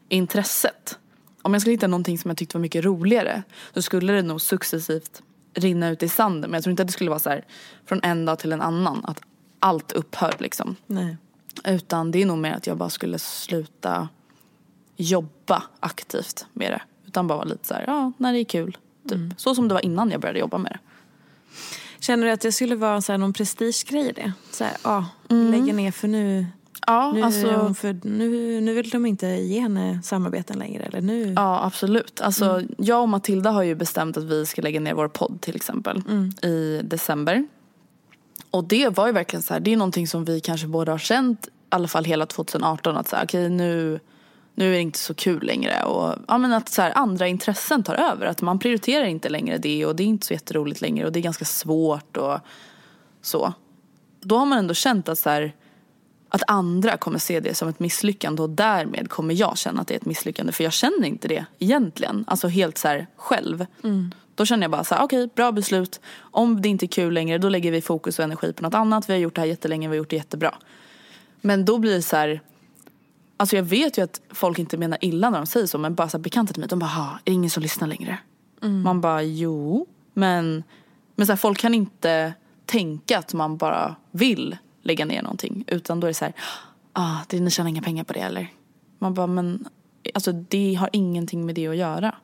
[0.08, 0.98] intresset.
[1.42, 3.42] Om jag skulle hitta någonting som jag tyckte var mycket roligare
[3.74, 5.22] så skulle det nog successivt
[5.54, 6.50] rinna ut i sanden.
[6.50, 7.44] Men jag tror inte att det skulle vara så här
[7.86, 9.04] från en dag till en annan.
[9.04, 9.20] Att
[9.58, 10.76] allt upphör liksom.
[10.86, 11.16] Nej.
[11.64, 14.08] Utan det är nog mer att jag bara skulle sluta
[14.96, 16.82] jobba aktivt med det.
[17.06, 18.76] Utan bara vara lite så här, ja, när det är kul.
[19.08, 19.20] Typ.
[19.36, 20.78] Så som det var innan jag började jobba med det.
[22.00, 24.32] Känner du att det skulle vara så här någon prestigegrej i det?
[24.50, 26.46] Så här, ja, lägga ner för nu,
[26.86, 30.84] Ja, nu, alltså, för, nu, nu vill de inte ge henne samarbeten längre.
[30.84, 31.32] Eller nu.
[31.36, 32.20] ja absolut.
[32.20, 35.56] Alltså, Jag och Matilda har ju bestämt att vi ska lägga ner vår podd till
[35.56, 36.02] exempel
[36.42, 37.46] i december.
[38.50, 40.98] Och det var ju verkligen så här, det är någonting som vi kanske båda har
[40.98, 44.00] känt i alla fall hela 2018 att så här, okej nu,
[44.54, 47.82] nu är det inte så kul längre och ja, men att så här, andra intressen
[47.82, 48.26] tar över.
[48.26, 51.18] Att man prioriterar inte längre det och det är inte så jätteroligt längre och det
[51.18, 52.38] är ganska svårt och
[53.22, 53.52] så.
[54.20, 55.54] Då har man ändå känt att så här,
[56.28, 59.94] att andra kommer se det som ett misslyckande och därmed kommer jag känna att det
[59.94, 63.66] är ett misslyckande för jag känner inte det egentligen, alltså helt så här själv.
[64.34, 66.00] Då känner jag bara så här, okej, bra beslut.
[66.18, 69.08] Om det inte är kul längre då lägger vi fokus och energi på något annat.
[69.08, 70.54] Vi har gjort det här jättelänge, vi har gjort det jättebra.
[71.40, 72.40] Men då blir det så här,
[73.40, 76.08] alltså jag vet ju att folk inte menar illa när de säger så men bara
[76.08, 78.18] så här bekanta till mig, de bara, "Ha, är det ingen som lyssnar längre?
[78.82, 80.62] Man bara, jo, men,
[81.16, 82.32] men så här, folk kan inte
[82.66, 85.64] tänka att man bara vill lägga ner någonting.
[85.66, 86.34] Utan då är det så här,
[86.92, 88.52] ah, det, ni tjänar inga pengar på det eller?
[88.98, 89.68] Man bara, men
[90.14, 92.14] alltså det har ingenting med det att göra.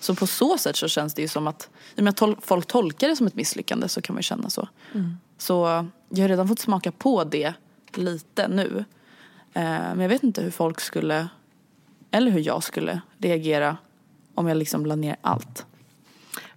[0.00, 3.16] Så på så sätt så känns det ju som att, att tol- folk tolkar det
[3.16, 4.68] som ett misslyckande så kan man ju känna så.
[5.38, 7.54] Så jag har redan fått smaka på det
[7.94, 8.84] lite nu.
[9.56, 11.28] Eh, men jag vet inte hur folk skulle,
[12.10, 13.76] eller hur jag skulle reagera
[14.34, 15.66] om jag liksom la ner allt.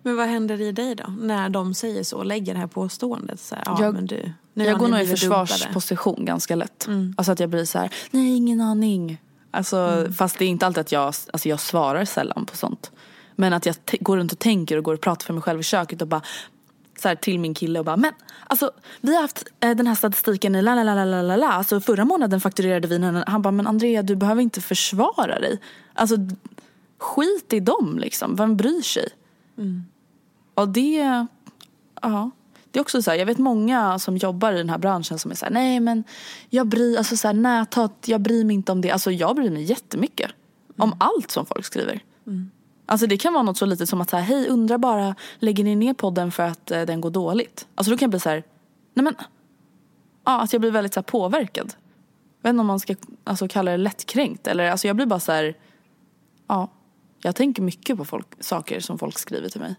[0.01, 1.03] Men vad händer i dig då?
[1.19, 3.39] När de säger så, lägger det här påståendet.
[3.39, 5.47] Så här, ja, Jag- men du, nu jag går nog i blivit dumpade.
[5.47, 6.87] försvarsposition ganska lätt.
[7.17, 9.17] Alltså att jag blir så här, nej ingen aning.
[9.51, 12.91] Alltså, Fast det är inte alltid att jag, alltså jag svarar sällan på sånt.
[13.35, 15.63] Men att jag går runt och tänker och går och pratar för mig själv i
[15.63, 16.21] köket och bara
[17.01, 18.13] så här, till min kille och bara men
[18.47, 21.47] alltså vi har haft eh, den här statistiken i la la la la la la
[21.47, 25.59] alltså förra månaden fakturerade vi den han bara men Andrea du behöver inte försvara dig.
[25.93, 26.15] Alltså
[26.97, 28.35] skit i dem liksom.
[28.35, 29.09] Vem bryr sig?
[30.53, 31.25] Och det
[32.01, 32.31] ja.
[32.71, 35.31] Det är också så här, jag vet många som jobbar i den här branschen som
[35.31, 36.03] är så här, nej men
[36.49, 38.91] jag bryr, alltså så här, näthat, jag bryr mig inte om det.
[38.91, 40.31] Alltså jag bryr mig jättemycket.
[40.77, 42.03] Om allt som folk skriver.
[42.89, 45.75] Alltså det kan vara något så litet som att här, hej undrar bara, lägger ni
[45.75, 47.67] ner podden för att eh, den går dåligt?
[47.75, 48.43] Alltså då kan jag bli så här,
[48.93, 49.15] nej men,
[50.25, 51.73] ja att jag blir väldigt så här, påverkad.
[52.41, 55.19] Jag vet inte om man ska alltså, kalla det lättkränkt eller alltså jag blir bara
[55.19, 55.57] så här,
[56.47, 56.67] ja.
[57.21, 59.75] Jag tänker mycket på folk, saker som folk skriver till mig.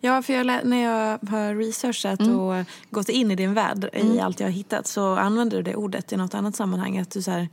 [0.00, 2.38] Ja, för jag, när jag har researchat Mm.
[2.40, 5.74] och gått in i din värld i allt jag har hittat så använder du det
[5.76, 6.98] ordet i något annat sammanhang.
[6.98, 7.48] Att du, så här,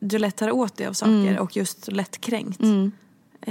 [0.00, 1.38] du lätt tar åt dig av saker Mm.
[1.38, 2.60] och just lättkränkt.
[2.62, 2.68] Eh,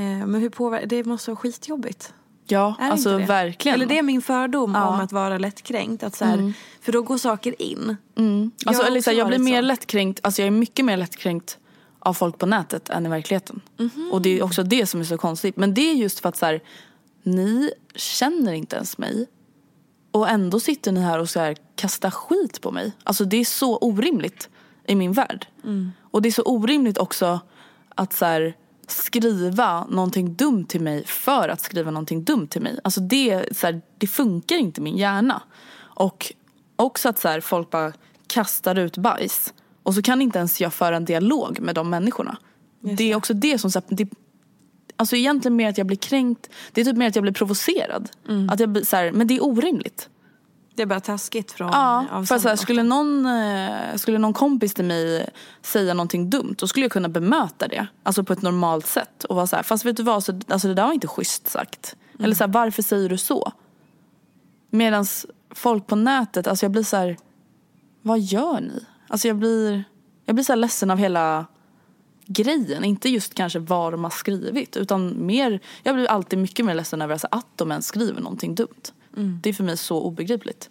[0.01, 1.03] men hur påverkar det?
[1.03, 2.13] måste vara skitjobbigt.
[2.47, 3.25] Ja, Är alltså det?
[3.25, 3.75] verkligen.
[3.75, 4.87] Eller det är min fördom Ja.
[4.87, 6.03] om att vara lättkränkt.
[6.03, 7.95] Att så här, För då går saker in.
[8.15, 9.65] Jag Alltså, här, också jag blir mer så.
[9.67, 11.57] lättkränkt, alltså jag är mycket mer lättkränkt
[11.99, 13.61] av folk på nätet än i verkligheten.
[13.77, 14.09] Mhm.
[14.11, 15.57] Och det är också det som är så konstigt.
[15.57, 16.61] Men det är just för att så här,
[17.23, 19.27] ni känner inte ens mig.
[20.11, 22.91] Och ändå sitter ni här och så här, kastar skit på mig.
[23.03, 24.49] Alltså det är så orimligt
[24.87, 25.47] i min värld.
[26.01, 27.39] Och det är så orimligt också
[27.95, 28.55] att så här,
[28.87, 32.79] skriva någonting dumt till mig för att skriva någonting dumt till mig.
[32.83, 35.41] Alltså det, så här, det funkar inte i min hjärna.
[35.79, 36.33] Och
[36.75, 37.93] också att så här, folk bara
[38.27, 42.37] kastar ut bajs Och så kan inte ens jag föra en dialog med de människorna.
[42.81, 44.09] det är också det som, så här, det,
[44.95, 48.09] alltså egentligen mer att jag blir kränkt, det är typ mer att jag blir provocerad.
[48.49, 50.09] Att jag blir så här, men det är orimligt.
[50.77, 54.33] Det är bara taskigt från Ja, för avstånd så här, skulle, någon, eh, skulle någon
[54.33, 55.29] kompis till mig
[55.61, 57.87] säga någonting dumt då skulle jag kunna bemöta det.
[58.03, 59.23] Alltså på ett normalt sätt.
[59.23, 61.47] Och vara så här, fast vet du vad, så, alltså, det där var inte schysst
[61.47, 61.95] sagt.
[62.19, 63.51] Eller så här, varför säger du så?
[64.69, 65.05] Medan
[65.55, 67.17] folk på nätet, alltså jag blir så här,
[68.01, 68.85] vad gör ni?
[69.07, 69.83] Alltså jag blir,
[70.25, 71.45] jag blir så här ledsen av hela
[72.25, 72.83] grejen.
[72.83, 77.01] Inte just kanske vad de har skrivit utan mer, jag blir alltid mycket mer ledsen
[77.01, 78.91] över alltså, att de ens skriver någonting dumt.
[79.41, 80.69] Det är för mig så obegripligt.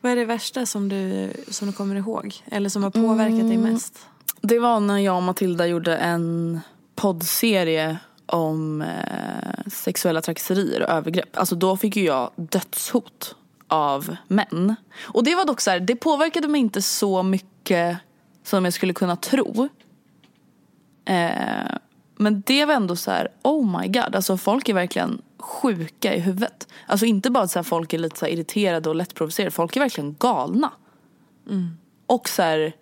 [0.00, 2.34] Vad är det värsta som du, som du kommer ihåg?
[2.46, 3.72] Eller som har påverkat dig Mm.
[3.72, 4.06] mest?
[4.40, 6.60] Det var när jag och Matilda gjorde en
[6.94, 11.36] poddserie om eh, sexuella trakasserier och övergrepp.
[11.38, 13.34] Alltså då fick ju jag dödshot
[13.68, 14.74] av män.
[15.02, 17.98] Och det var dock så här, det påverkade mig inte så mycket
[18.44, 19.68] som jag skulle kunna tro.
[21.04, 21.76] Eh,
[22.16, 26.20] men det var ändå så här, oh my god, alltså folk är verkligen sjuka i
[26.20, 26.68] huvudet.
[26.86, 29.80] Alltså inte bara så här, folk är lite så här irriterade och lättprovocerade, folk är
[29.80, 30.72] verkligen galna.
[32.06, 32.72] Och så här,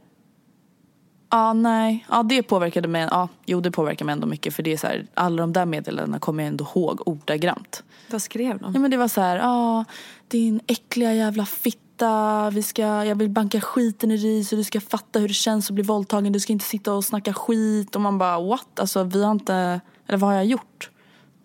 [1.31, 2.07] Ja, nej.
[2.09, 3.09] Ja, det påverkade mig.
[3.11, 4.55] Ja, jo, det påverkade mig ändå mycket.
[4.55, 7.83] För det är så här, alla de där meddelandena kommer jag ändå ihåg ordagrant.
[8.11, 8.73] Vad skrev de?
[8.75, 9.85] Ja, men det var så här, ja,
[10.29, 12.51] din äckliga jävla fitta.
[12.51, 15.71] Vi ska, jag vill banka skiten i dig så du ska fatta hur det känns
[15.71, 16.33] att bli våldtagen.
[16.33, 17.97] Du ska inte sitta och snacka skit.
[17.97, 18.81] Och man bara, what?
[18.81, 20.91] Alltså, vi har inte, eller vad har jag gjort?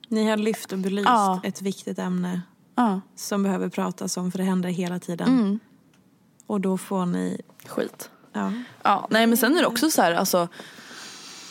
[0.07, 1.41] Ni har lyft och belyst Ja.
[1.43, 2.41] ett viktigt ämne
[2.75, 5.27] Ja, som behöver pratas om för det händer hela tiden.
[5.27, 5.59] Mm.
[6.47, 7.41] Och då får ni...
[7.65, 8.09] skit.
[8.33, 8.51] Ja.
[8.83, 10.47] Ja, nej men sen är det också så här, alltså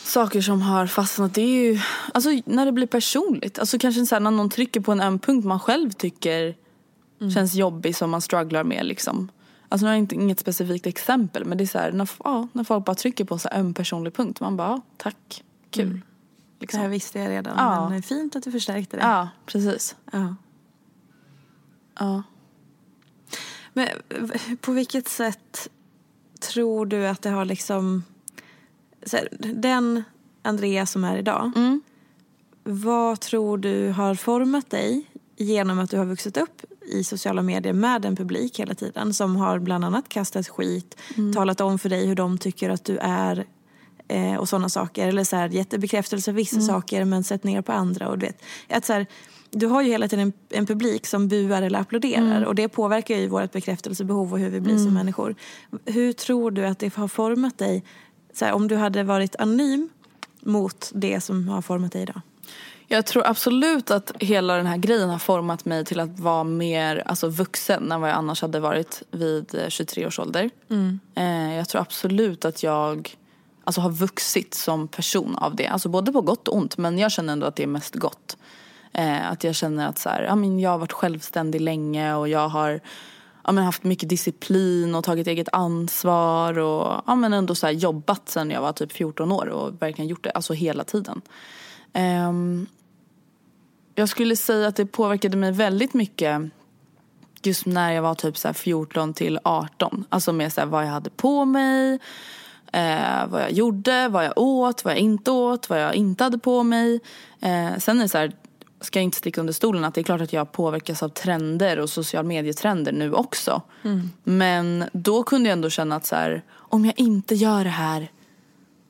[0.03, 1.79] saker som har fastnat, det är ju,
[2.13, 3.59] alltså när det blir personligt.
[3.59, 6.55] Alltså kanske så här, när någon trycker på en öm punkt man själv tycker
[7.33, 9.31] känns jobbig som man strugglar med liksom.
[9.69, 12.47] Alltså nu har jag inte inget specifikt exempel men det är så här, när, ja,
[12.53, 14.39] när folk bara trycker på en så öm personlig punkt.
[14.39, 15.93] Man bara, ja, tack, kul.
[15.93, 16.01] Det
[16.59, 16.79] Liksom.
[16.79, 17.81] här visste jag redan Ja.
[17.81, 19.03] men det är fint att du förstärkte det.
[19.03, 19.95] Ja, precis.
[20.11, 20.35] Ja.
[21.99, 22.23] Ja.
[23.73, 23.87] Men
[24.61, 25.69] på vilket sätt
[26.39, 28.03] tror du att det har liksom...
[29.11, 30.03] Här, den
[30.41, 31.81] Andrea som är idag, Mm.
[32.63, 35.05] vad tror du har format dig
[35.37, 39.35] genom att du har vuxit upp i sociala medier med en publik hela tiden som
[39.35, 41.33] har bland annat kastat skit, Mm.
[41.33, 43.45] talat om för dig hur de tycker att du är
[44.07, 45.07] eh, och sådana saker.
[45.07, 46.67] Eller så här, gett bekräftelse för vissa Mm.
[46.67, 48.07] saker men sett ner på andra.
[48.09, 49.05] Och du, vet, att så här,
[49.51, 52.43] du har ju hela tiden en, en publik som buar eller applåderar Mm.
[52.43, 55.35] och det påverkar ju vårt bekräftelsebehov och hur vi blir som människor.
[55.85, 57.83] Hur tror du att det har format dig
[58.33, 59.89] så här, om du hade varit anonym
[60.41, 62.21] mot det som har format dig idag?
[62.87, 67.03] Jag tror absolut att hela den här grejen har format mig till att vara mer
[67.05, 70.49] alltså, vuxen än vad jag annars hade varit vid eh, 23 års ålder.
[71.15, 73.15] Eh, jag tror absolut att jag
[73.65, 75.67] alltså, har vuxit som person av det.
[75.67, 78.37] Alltså både på gott och ont men jag känner ändå att det är mest gott.
[78.93, 82.29] Eh, att jag känner att så här, ja, men jag har varit självständig länge och
[82.29, 82.79] jag har
[83.43, 87.73] ja, men haft mycket disciplin och tagit eget ansvar och ja, men ändå så här,
[87.73, 91.21] jobbat sedan jag var typ 14 år och verkligen gjort det alltså hela tiden.
[91.93, 92.31] Eh,
[93.95, 96.41] jag skulle säga att det påverkade mig väldigt mycket
[97.43, 100.05] just när jag var typ så här 14 till 18.
[100.09, 101.99] Alltså med så här vad jag hade på mig,
[102.75, 106.37] eh, vad jag gjorde, vad jag åt, vad jag inte åt, vad jag inte hade
[106.37, 106.99] på mig.
[107.39, 108.31] Eh, sen är det så här,
[108.81, 111.79] ska jag inte sticka under stolen att det är klart att jag påverkas av trender
[111.79, 113.61] och social medietrender nu också.
[114.23, 118.11] Men då kunde jag ändå känna att så här, om jag inte gör det här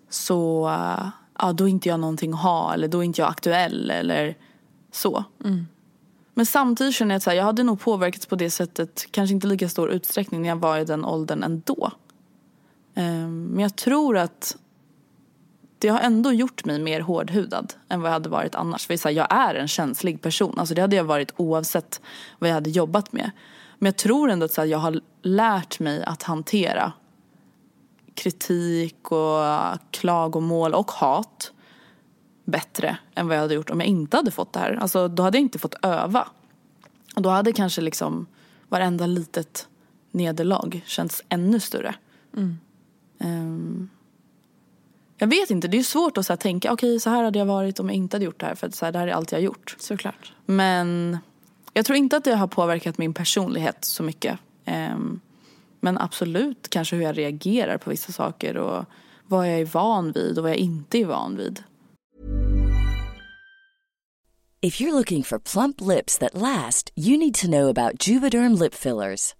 [0.09, 1.07] så uh,
[1.39, 4.35] ja, då är inte jag någonting att ha eller då är inte jag aktuell eller
[4.91, 5.23] så.
[6.33, 9.33] Men samtidigt känner jag att så här, jag hade nog påverkats på det sättet, kanske
[9.33, 11.91] inte lika stor utsträckning när jag var i den åldern ändå.
[12.95, 14.57] Ehm, men jag tror att
[15.79, 18.87] det har ändå gjort mig mer hårdhudad än vad jag hade varit annars.
[18.87, 22.01] För jag är en känslig person, alltså det hade jag varit oavsett
[22.39, 23.31] vad jag hade jobbat med.
[23.79, 26.93] Men jag tror ändå att jag har lärt mig att hantera
[28.15, 29.43] kritik och
[29.91, 31.51] klagomål och hat
[32.45, 34.77] bättre än vad jag hade gjort om jag inte hade fått det här.
[34.81, 36.27] Alltså då hade jag inte fått öva.
[37.15, 38.25] Och då hade kanske liksom
[38.69, 39.67] varenda litet
[40.11, 41.95] nederlag känts ännu större.
[42.33, 42.57] Mm.
[43.19, 43.89] Ehm,
[45.17, 47.45] jag vet inte, det är svårt att så här, tänka okej så här hade jag
[47.45, 49.11] varit om jag inte hade gjort det här för att så här, det här är
[49.11, 49.75] allt jag har gjort.
[49.79, 50.33] Såklart.
[50.45, 51.17] Men
[51.73, 54.39] jag tror inte att det har påverkat min personlighet så mycket.
[54.65, 55.19] Ehm,
[55.79, 58.85] men absolut kanske hur jag reagerar på vissa saker och
[59.27, 61.63] vad jag är van vid och vad jag inte är van vid.
[64.61, 68.73] If you're looking for plump lips that last, you need to know about Juvederm lip
[68.73, 69.35] fillers.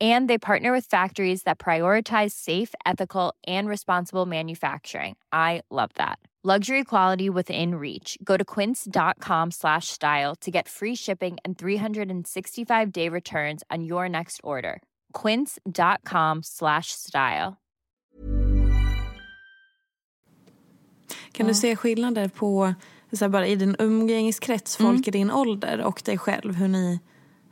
[0.00, 5.16] And they partner with factories that prioritize safe, ethical, and responsible manufacturing.
[5.32, 6.18] I love that.
[6.44, 8.18] Luxury quality within reach.
[8.22, 14.08] Go to quince.com slash style to get free shipping and 365 day returns on your
[14.08, 14.80] next order.
[15.12, 17.56] Quince.com slash style.
[21.32, 22.74] Kan du se skillnader på,
[23.12, 25.02] så bara i din umgängeskrets, folk Mm.
[25.06, 27.00] i din ålder och dig själv, hur ni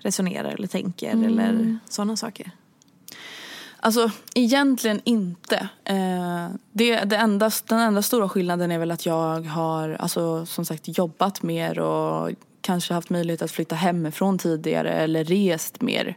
[0.04, 1.24] resonerar eller tänker Mm.
[1.24, 2.50] eller sådana saker?
[3.80, 5.68] Alltså egentligen inte.
[5.84, 10.64] Eh, det, det enda, den enda stora skillnaden är väl att jag har alltså, som
[10.64, 16.16] sagt jobbat mer och kanske haft möjlighet att flytta hemifrån tidigare eller rest mer.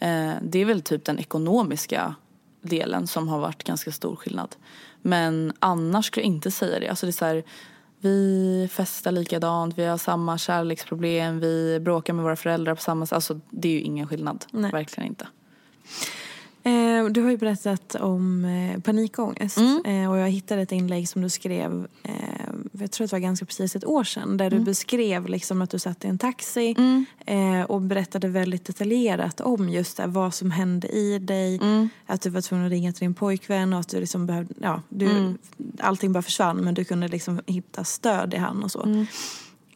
[0.00, 2.14] Eh, det är väl typ den ekonomiska
[2.62, 4.56] delen som har varit ganska stor skillnad.
[5.02, 6.88] Men annars skulle jag inte säga det.
[6.88, 7.42] Alltså det är så här,
[8.00, 13.12] vi festar likadant, vi har samma kärleksproblem, vi bråkar med våra föräldrar på samma sätt.
[13.12, 14.44] Alltså det är ju ingen skillnad.
[14.50, 14.70] Nej.
[14.72, 15.26] Verkligen inte.
[16.62, 19.84] Eh, du har ju berättat om eh, panikångest Mm.
[20.04, 22.12] eh, och jag hittade ett inlägg som du skrev, eh,
[22.80, 24.64] jag tror att det var ganska precis ett år sedan, där du Mm.
[24.64, 26.76] beskrev liksom att du satt i en taxi
[27.26, 31.88] eh, och berättade väldigt detaljerat om just det, vad som hände i dig, Mm.
[32.06, 34.82] att du var tvungen att ringa till din pojkvän och att du liksom behövde, ja,
[34.88, 35.38] du, Mm.
[35.80, 38.82] allting bara försvann men du kunde liksom hitta stöd i han och så.
[38.82, 39.06] Mm.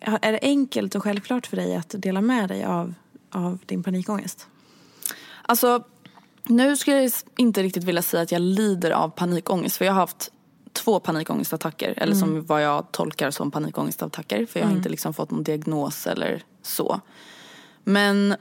[0.00, 2.94] Är det enkelt och självklart för dig att dela med dig av,
[3.30, 4.46] av din panikångest?
[5.42, 5.84] Alltså,
[6.48, 9.76] nu skulle jag inte riktigt vilja säga att jag lider av panikångest.
[9.76, 10.30] För jag har haft
[10.74, 11.94] två panikångestattacker.
[11.96, 14.46] Eller som vad jag tolkar som panikångestattacker.
[14.46, 17.00] För jag har inte liksom fått någon diagnos eller så.
[17.84, 18.36] Men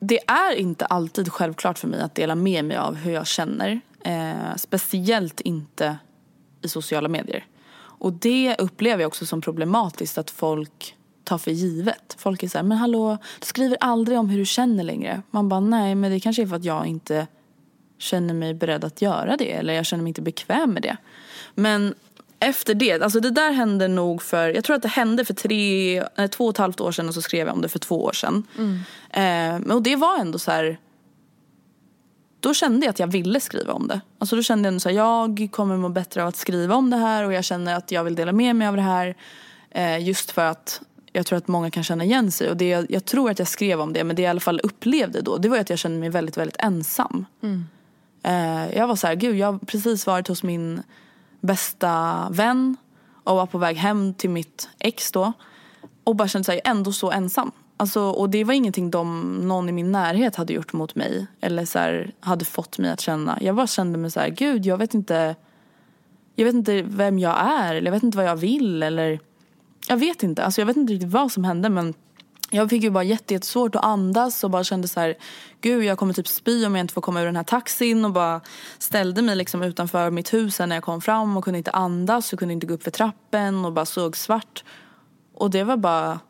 [0.00, 3.80] det är inte alltid självklart för mig att dela med mig av hur jag känner.
[4.04, 5.98] Eh, speciellt inte
[6.62, 7.44] i sociala medier.
[7.78, 12.16] Och det upplever jag också som problematiskt att folk tar för givet.
[12.18, 15.22] Folk är så här, men hallå, du skriver aldrig om hur du känner längre.
[15.30, 17.26] Man bara, nej men det kanske är för att jag inte
[17.98, 19.52] känner mig beredd att göra det.
[19.52, 20.96] Eller jag känner mig inte bekväm med det.
[21.58, 21.94] Men
[22.40, 26.04] efter det, alltså det där hände nog för, jag tror att det hände för tre,
[26.16, 28.04] nej, två och ett halvt år sedan och så skrev jag om det för två
[28.04, 28.46] år sedan.
[29.10, 30.78] Eh, och det var ändå så här,
[32.40, 34.00] då kände jag att jag ville skriva om det.
[34.18, 36.90] Alltså då kände jag ändå så här, jag kommer må bättre av att skriva om
[36.90, 39.16] det här och jag känner att jag vill dela med mig av det här.
[39.70, 40.80] Eh, just för att
[41.12, 42.50] jag tror att många kan känna igen sig.
[42.50, 44.40] Och det jag, jag tror att jag skrev om det, men det jag i alla
[44.40, 47.26] fall upplevde då, det var att jag kände mig väldigt, väldigt ensam.
[48.22, 50.82] Eh, jag var så här, gud jag har precis varit hos min
[51.40, 52.76] bästa vän
[53.24, 55.32] och var på väg hem till mitt ex då.
[56.04, 57.52] Och bara kände sig ändå så ensam.
[57.76, 61.26] Alltså, och det var ingenting de, någon i min närhet hade gjort mot mig.
[61.40, 63.38] Eller så här, hade fått mig att känna.
[63.40, 65.36] Jag bara kände mig så här, gud jag vet inte.
[66.34, 69.20] Jag vet inte vem jag är eller jag vet inte vad jag vill eller.
[69.88, 71.94] Jag vet inte, alltså jag vet inte riktigt vad som hände men
[72.50, 75.14] jag fick ju bara jättesvårt att andas och bara kände så här,
[75.60, 78.12] gud jag kommer typ spy om jag inte får komma ur den här taxin och
[78.12, 78.40] bara
[78.78, 82.38] ställde mig liksom utanför mitt hus när jag kom fram och kunde inte andas och
[82.38, 84.64] kunde inte gå upp för trappen och bara såg svart.
[85.34, 86.20] Och det var bara,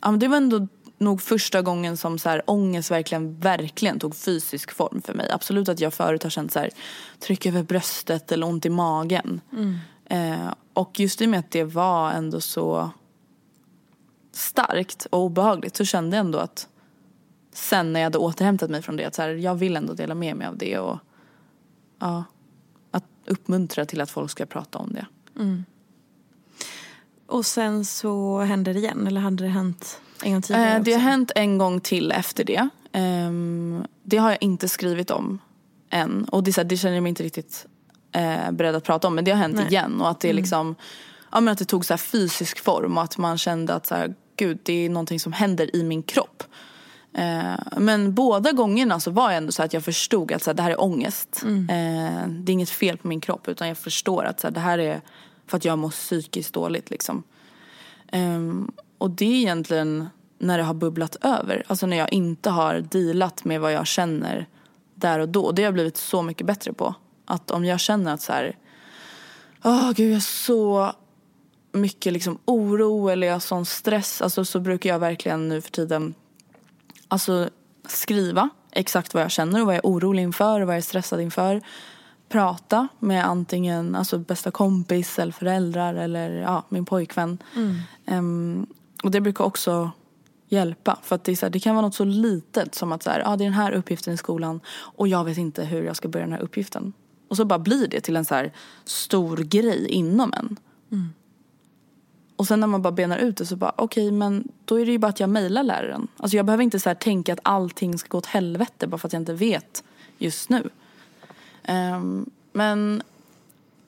[0.00, 0.68] ja men det var ändå
[0.98, 5.30] nog första gången som så här, ångest verkligen, verkligen tog fysisk form för mig.
[5.30, 6.70] Absolut att jag förut har känt så här,
[7.20, 9.40] tryck över bröstet eller ont i magen.
[9.52, 9.78] Mm.
[10.04, 12.90] Eh, och just i och med att det var ändå så
[14.32, 16.68] starkt och obehagligt så kände jag ändå att
[17.52, 20.14] sen när jag hade återhämtat mig från det att så här, jag vill ändå dela
[20.14, 20.98] med mig av det och
[21.98, 22.24] ja,
[22.90, 25.06] att uppmuntra till att folk ska prata om det.
[25.36, 25.64] Mm.
[27.26, 30.92] Och sen så hände det igen eller hade det hänt en gång tidigare Eh, det
[30.92, 32.68] har hänt en gång till efter det.
[32.92, 35.38] Ehm, det har jag inte skrivit om
[35.90, 36.24] än.
[36.24, 37.66] Och det, är så här, det känner jag mig inte riktigt
[38.12, 39.14] eh, beredd att prata om.
[39.14, 39.66] Men det har hänt Nej.
[39.66, 40.00] igen.
[40.00, 40.74] Och att det liksom,
[41.32, 42.96] ja, men att det tog så här fysisk form.
[42.96, 46.02] Och att man kände att så här, gud det är någonting som händer i min
[46.02, 46.42] kropp.
[47.14, 50.54] Eh, men båda gångerna så var jag ändå så att jag förstod att så här,
[50.54, 51.42] det här är ångest.
[51.44, 54.60] Eh, det är inget fel på min kropp utan jag förstår att så här, det
[54.60, 55.00] här är
[55.46, 57.22] för att jag mår psykiskt dåligt liksom.
[58.12, 60.08] Ehm, och det är egentligen
[60.38, 61.64] när det har bubblat över.
[61.66, 64.46] Alltså när jag inte har dealat med vad jag känner
[64.94, 65.52] där och då.
[65.52, 66.94] Det har jag blivit så mycket bättre på.
[67.24, 68.56] Att om jag känner att så här,
[69.64, 70.92] åh gud jag har så
[71.72, 74.22] mycket liksom oro eller jag har sån stress.
[74.22, 76.14] Alltså så brukar jag verkligen nu för tiden
[77.08, 77.50] alltså
[77.88, 80.82] skriva exakt vad jag känner och vad jag är orolig inför och vad jag är
[80.82, 81.60] stressad inför.
[82.28, 87.38] Prata med antingen alltså bästa kompis eller föräldrar eller ja, min pojkvän.
[88.06, 88.66] Ehm,
[89.02, 89.90] och det brukar också
[90.48, 90.98] hjälpa.
[91.02, 93.36] För att det, här, det kan vara något så litet som att så här, ah,
[93.36, 96.26] det är den här uppgiften i skolan och jag vet inte hur jag ska börja
[96.26, 96.92] den här uppgiften.
[97.28, 98.52] Och så bara blir det till en så här
[98.84, 100.56] stor grej inom en.
[102.42, 104.92] Och sen när man bara benar ut det så bara okej men då är det
[104.92, 106.08] ju bara att jag mejlar läraren.
[106.16, 109.08] Alltså jag behöver inte så här tänka att allting ska gå åt helvete bara för
[109.08, 109.84] att jag inte vet
[110.18, 110.70] just nu.
[111.68, 113.02] Um, men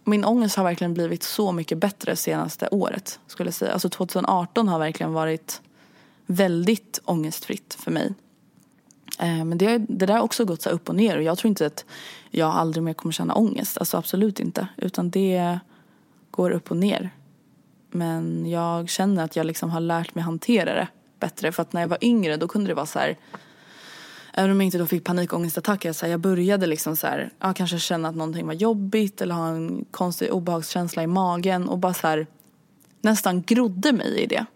[0.05, 3.73] min ångest har verkligen blivit så mycket bättre senaste året skulle jag säga.
[3.73, 5.63] Alltså 2018 har verkligen varit
[6.27, 8.15] väldigt ångestfritt för mig.
[9.19, 11.49] Ehm, men det, det där har också gått så upp och ner och jag tror
[11.49, 11.85] inte att
[12.31, 13.79] jag aldrig mer kommer känna ångest.
[13.79, 14.69] Alltså absolut inte.
[14.77, 15.59] Utan det
[16.31, 17.11] går upp och ner.
[17.95, 20.89] Men jag känner att jag liksom har lärt mig hantera det
[21.21, 21.53] bättre.
[21.53, 23.17] För att när jag var yngre då kunde det vara så här.
[24.33, 25.93] Även om jag inte då fick panikångestattacker.
[25.93, 29.21] Så här, jag började liksom så här, ja, kanske känna att någonting var jobbigt.
[29.21, 31.69] Eller ha en konstig obehagskänsla i magen.
[31.69, 32.27] Och bara så här,
[33.01, 34.47] nästan grodde mig i det.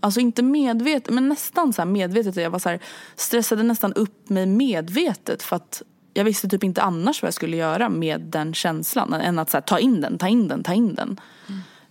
[0.00, 2.36] Alltså inte medvetet men nästan så medvetet.
[2.36, 2.78] Jag var så
[3.16, 5.82] stressade nästan upp mig medvetet för att
[6.14, 9.12] jag visste typ inte annars vad jag skulle göra med den känslan.
[9.12, 11.20] Än att så ta in den, ta in den, ta in den.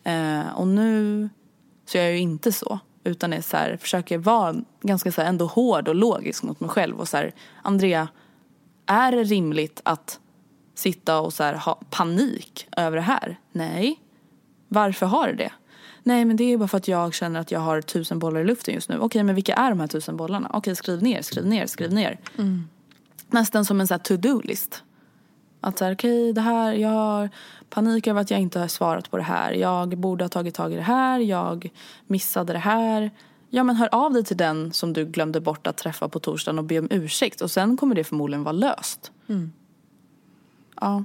[0.03, 1.29] Eh, och nu
[1.85, 2.79] så är jag ju inte så.
[3.03, 6.69] Utan är så här, försöker vara ganska så här, ändå hård och logisk mot mig
[6.69, 6.99] själv.
[6.99, 8.07] Och så här, Andrea,
[8.85, 10.19] är det rimligt att
[10.75, 13.39] sitta och så här, ha panik över det här?
[13.51, 13.99] Nej.
[14.67, 15.51] Varför har du det?
[16.03, 18.43] Nej men det är bara för att jag känner att jag har tusen bollar i
[18.43, 18.97] luften just nu.
[18.99, 20.51] Okej men vilka är de här tusen bollarna?
[20.53, 22.19] Okej skriv ner, skriv ner, skriv ner.
[23.27, 24.83] Nästan som en så to-do-list.
[25.61, 27.29] Att så här, okej det här, jag har
[27.69, 29.51] panik över att jag inte har svarat på det här.
[29.51, 31.69] Jag borde ha tagit tag i det här, jag
[32.07, 33.11] missade det här.
[33.49, 36.59] Ja men hör av dig till den som du glömde bort att träffa på torsdagen
[36.59, 37.41] och be om ursäkt.
[37.41, 39.11] Och sen kommer det förmodligen vara löst.
[40.81, 41.03] Ja.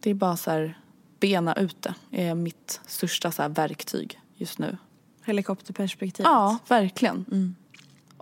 [0.00, 0.78] Det är bara så här,
[1.20, 4.76] bena ut det är mitt största så verktyg just nu.
[5.24, 6.30] Helikopterperspektivet.
[6.30, 7.56] Ja, verkligen.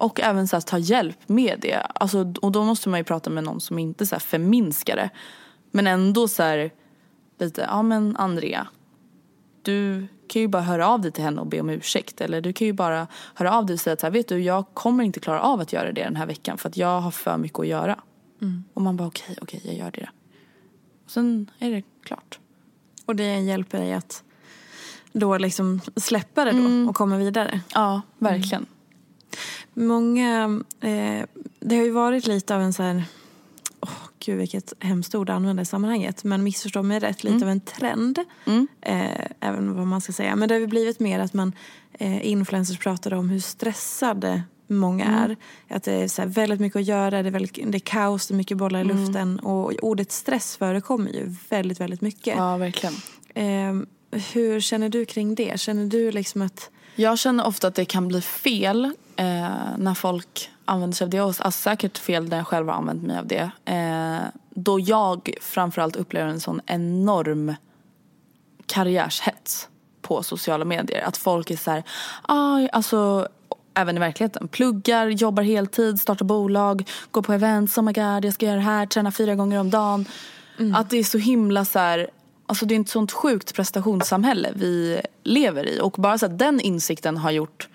[0.03, 1.77] Och även så här, ta hjälp med det.
[1.77, 5.11] Alltså, och då måste man ju prata med någon som inte så här, förminskar det.
[5.71, 6.71] Men ändå så här,
[7.39, 8.67] lite, ja men Andrea.
[9.63, 12.21] Du kan ju bara höra av dig till henne och be om ursäkt.
[12.21, 15.05] Eller du kan ju bara höra av dig och säga att vet du, jag kommer
[15.05, 16.59] inte klara av att göra det den här veckan.
[16.59, 17.99] För att jag har för mycket att göra.
[18.75, 20.09] Och man bara okej, okej, jag gör det.
[21.05, 22.39] Och sen är det klart.
[23.07, 24.25] Och det hjälper dig att
[25.13, 26.89] då liksom släppa det då Mm.
[26.89, 27.61] och komma vidare.
[27.75, 28.67] Ja, verkligen.
[29.75, 31.27] Många, eh,
[31.61, 33.05] det har ju varit lite av en så här,
[33.81, 37.51] åh gud vilket hemskt ord att använda i sammanhanget, men missförstå mig rätt, lite av
[37.51, 38.19] en trend.
[38.81, 40.37] Eh, även vad man ska säga.
[40.37, 41.53] Men det har ju blivit mer att man,
[41.93, 45.37] eh, influencers pratar om hur stressade många är.
[45.77, 48.35] Att det är så väldigt mycket att göra, det är, väldigt, det är kaos, det
[48.35, 52.37] är mycket bollar i luften och ordet stress förekommer ju väldigt, väldigt mycket.
[52.37, 52.95] Ja, verkligen.
[53.35, 53.87] Eh,
[54.33, 55.61] hur känner du kring det?
[55.61, 56.71] Känner du liksom att...
[56.95, 58.85] Jag känner ofta att det kan bli fel
[59.17, 61.21] eh, när folk använder sig av det.
[61.21, 63.51] Och alltså, säkert fel när jag själv har använt mig av det.
[63.65, 67.55] Eh, då jag framförallt upplever en sån enorm
[68.67, 69.69] karriärshets
[70.03, 71.03] på sociala medier.
[71.03, 71.83] Att folk är så här,
[72.23, 73.29] ah, alltså
[73.75, 74.49] även i verkligheten.
[74.49, 77.79] Pluggar, jobbar heltid, startar bolag, går på events.
[77.79, 80.05] Oh my god, jag ska göra det här, träna fyra gånger om dagen.
[80.59, 80.75] Mm.
[80.75, 82.11] Att det är så himla så här,
[82.53, 85.81] alltså det är ett sånt sjukt prestationssamhälle vi lever i.
[85.81, 87.69] Och bara så att den insikten har gjort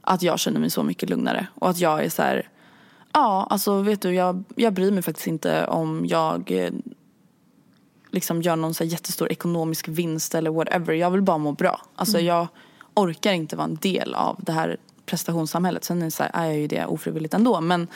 [0.00, 1.46] att jag känner mig så mycket lugnare.
[1.54, 2.48] Och att jag är så här,
[3.12, 6.70] ja alltså vet du jag, jag bryr mig faktiskt inte om jag eh,
[8.10, 10.94] liksom gör någon så jättestor ekonomisk vinst eller whatever.
[10.94, 11.80] Jag vill bara må bra.
[11.96, 12.26] Alltså mm.
[12.26, 12.46] jag
[12.94, 15.84] orkar inte vara en del av det här prestationssamhället.
[15.84, 17.60] Sen är, så här, är jag ju det ofrivilligt ändå.
[17.60, 17.88] Men,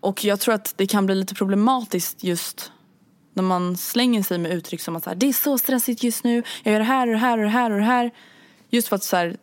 [0.00, 2.72] och jag tror att det kan bli lite problematiskt just
[3.38, 6.24] när man slänger sig med uttryck som att så här, det är så stressigt just
[6.24, 8.10] nu, jag gör det här och det här och det här och det här.
[8.70, 9.36] Just för att så här,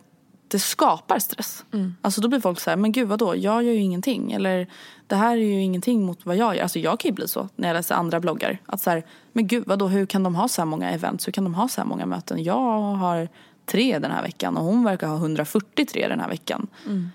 [0.48, 1.66] det skapar stress.
[1.74, 1.96] Mm.
[2.02, 4.32] Alltså då blir folk så här, men gud vadå, jag gör ju ingenting.
[4.32, 4.68] Eller
[5.08, 6.64] det här är ju ingenting mot vad jag gör.
[6.64, 8.58] Alltså jag kan ju bli så när jag läser andra bloggar.
[8.66, 11.28] Att så här, men gud vadå, hur kan de ha så här många events?
[11.28, 12.44] Hur kan de ha så här många möten?
[12.44, 13.30] Jag har
[13.66, 16.68] tre den här veckan och hon verkar ha 143 den här veckan.
[16.86, 17.10] Mm.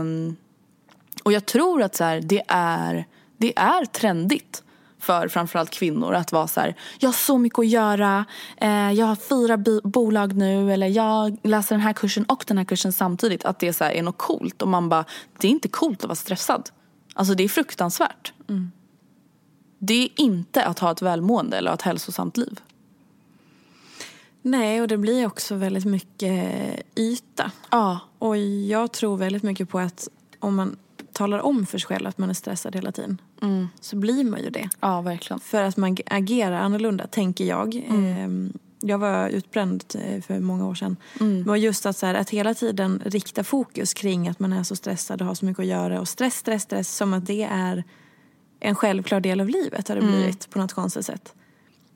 [0.00, 0.36] Um,
[1.22, 3.06] och jag tror att så här, det, är,
[3.36, 4.62] det är trendigt
[5.08, 8.24] för framförallt kvinnor att vara så här, jag har så mycket att göra,
[8.56, 12.64] eh, jag har fyra bolag nu eller jag läser den här kursen och den här
[12.64, 13.44] kursen samtidigt.
[13.44, 15.04] Att det så är något coolt och man bara,
[15.38, 16.70] det är inte coolt att vara stressad.
[17.14, 18.32] Alltså det är fruktansvärt.
[18.48, 18.70] Mm.
[19.78, 22.60] Det är inte att ha ett välmående eller ett hälsosamt liv.
[24.42, 26.52] Nej, och det blir också väldigt mycket
[26.96, 27.50] yta.
[27.70, 27.98] Ja.
[28.18, 28.36] Och
[28.68, 30.08] jag tror väldigt mycket på att
[30.40, 30.76] om man
[31.18, 33.68] talar om för sig själv att man är stressad hela tiden mm.
[33.80, 34.68] så blir man ju det.
[34.80, 35.40] Ja, verkligen.
[35.40, 37.74] För att man agerar annorlunda, tänker jag.
[37.74, 38.04] Mm.
[38.04, 40.96] Ehm, jag var utbränd eh, för många år sedan.
[41.20, 41.42] Mm.
[41.42, 44.76] Men just att, så här, att hela tiden rikta fokus kring att man är så
[44.76, 46.00] stressad och har så mycket att göra.
[46.00, 47.84] Och stress, stress, stress som att det är
[48.60, 50.14] en självklar del av livet har det mm.
[50.14, 51.34] blivit på något konstigt sätt.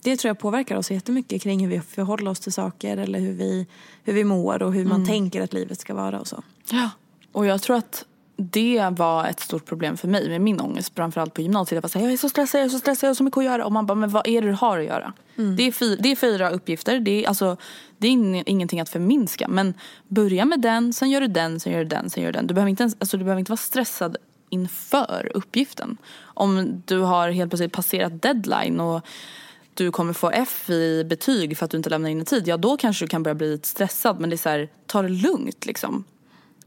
[0.03, 3.33] Det tror jag påverkar oss jättemycket kring hur vi förhåller oss till saker eller hur
[3.33, 3.67] vi,
[4.05, 5.07] hur vi mår och hur man mm.
[5.07, 6.43] tänker att livet ska vara och så.
[6.71, 6.91] Ja,
[7.33, 8.05] och jag tror att
[8.51, 10.93] det var ett stort problem för mig med min ångest.
[10.97, 11.77] Framförallt på gymnasiet.
[11.77, 13.39] Jag var såhär, jag är så stressad, jag är så stressad, jag har så mycket
[13.39, 13.65] att göra.
[13.65, 15.13] Och man bara, men vad är det du har att göra?
[15.39, 15.57] Mm.
[15.57, 17.01] Det, är fyra, det är fyra uppgifter.
[17.01, 17.57] Det är, alltså,
[17.99, 19.49] det är ingenting att förminska.
[19.49, 19.75] Men
[20.09, 22.47] börja med den, sen gör du den, sen gör du den, sen gör du den.
[22.47, 24.17] Du behöver inte, ens, alltså, du behöver inte vara stressad
[24.51, 25.97] inför uppgiften.
[26.23, 29.07] Om du har helt plötsligt passerat deadline och
[29.75, 32.49] du kommer få F i betyg för att du inte lämnar in i tid.
[32.49, 34.21] Ja, då kanske du kan börja bli lite stressad.
[34.21, 36.05] Men det är så här, ta det lugnt liksom.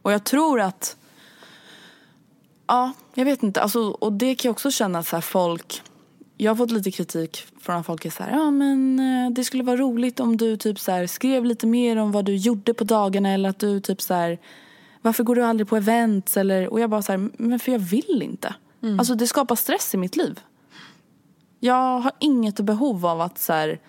[0.02, 0.98] Och jag tror att
[2.68, 3.62] Ja, jag vet inte.
[3.62, 5.82] Alltså, och det kan jag också känna att så här, folk...
[6.38, 9.64] Jag har fått lite kritik från folk är så här, ja men eh, det skulle
[9.64, 12.84] vara roligt om du typ så här, skrev lite mer om vad du gjorde på
[12.84, 14.40] dagarna eller att du typ så här,
[15.02, 17.80] varför går du aldrig på events eller, och jag bara så här, men för jag
[17.80, 18.56] vill inte.
[18.84, 19.00] Mm.
[19.00, 20.40] Alltså det skapar stress i mitt liv.
[21.60, 23.80] Jag har inget behov av att så här,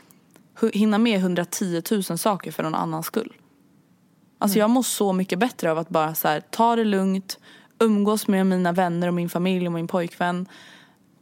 [0.73, 3.33] hinna med 110 000 saker för någon annans skull.
[4.39, 4.61] Alltså mm.
[4.61, 7.39] jag mår så mycket bättre av att bara så här, ta det lugnt,
[7.79, 10.49] umgås med mina vänner och min familj och min pojkvän.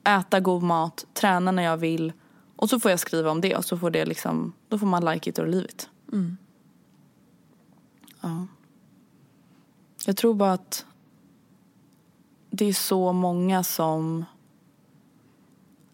[0.04, 2.12] Äta god mat, träna när jag vill.
[2.56, 5.04] Och så får jag skriva om det och så får det liksom, då får man
[5.04, 5.88] like it or leave it.
[6.12, 6.36] Mm.
[8.20, 8.46] Ja.
[10.06, 10.86] Jag tror bara att
[12.50, 14.24] det är så många som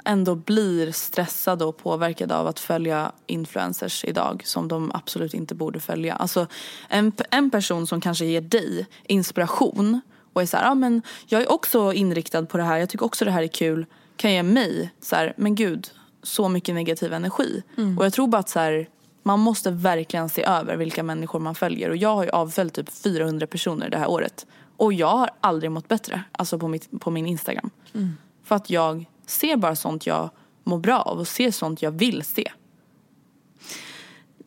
[0.04, 5.80] ändå blir stressade och påverkade av att följa influencers idag som de absolut inte borde
[5.80, 6.14] följa.
[6.14, 6.46] Alltså
[6.88, 10.00] en, en person som kanske ger dig inspiration
[10.32, 13.04] och är så här, ja men jag är också inriktad på det här, jag tycker
[13.04, 15.90] också det här är kul, kan ge mig så här, men gud,
[16.22, 17.62] så mycket negativ energi.
[17.76, 17.98] Mm.
[17.98, 18.88] Och jag tror bara att så här,
[19.22, 21.90] man måste verkligen se över vilka människor man följer.
[21.90, 24.46] Och jag har ju avföljt typ 400 personer det här året.
[24.76, 27.70] Och jag har aldrig mått bättre, alltså på, mitt, på min Instagram.
[27.94, 28.16] Mm.
[28.44, 30.30] För att jag ser bara sånt jag
[30.64, 32.52] mår bra av och ser sånt jag vill se.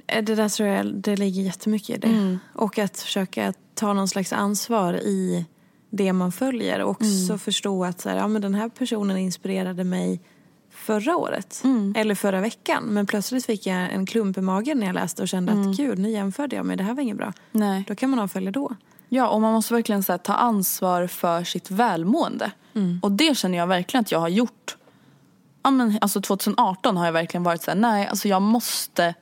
[0.08, 2.08] Eh, det där tror jag det ligger jättemycket i det.
[2.08, 2.40] Mm.
[2.54, 5.46] Och att försöka ta någon slags ansvar i
[5.96, 6.82] det man följer.
[6.82, 7.40] Och också mm.
[7.40, 10.22] förstå att så här, ja, men den här personen inspirerade mig
[10.70, 11.62] förra året.
[11.64, 11.94] Mm.
[11.98, 12.84] Eller förra veckan.
[12.84, 15.70] Men plötsligt fick jag en klump i magen när jag läste och kände mm.
[15.70, 16.78] att gud, nu jämförde jag mig.
[16.78, 17.34] Det här var inget bra.
[17.52, 17.84] Nej.
[17.88, 18.76] Då kan man avfölja då.
[19.10, 22.52] Ja, och man måste verkligen så här, ta ansvar för sitt välmående.
[22.76, 23.00] Mm.
[23.04, 24.78] Och det känner jag verkligen att jag har gjort.
[25.64, 29.14] Ja, men, alltså 2018 har jag verkligen varit så här, nej, alltså jag måste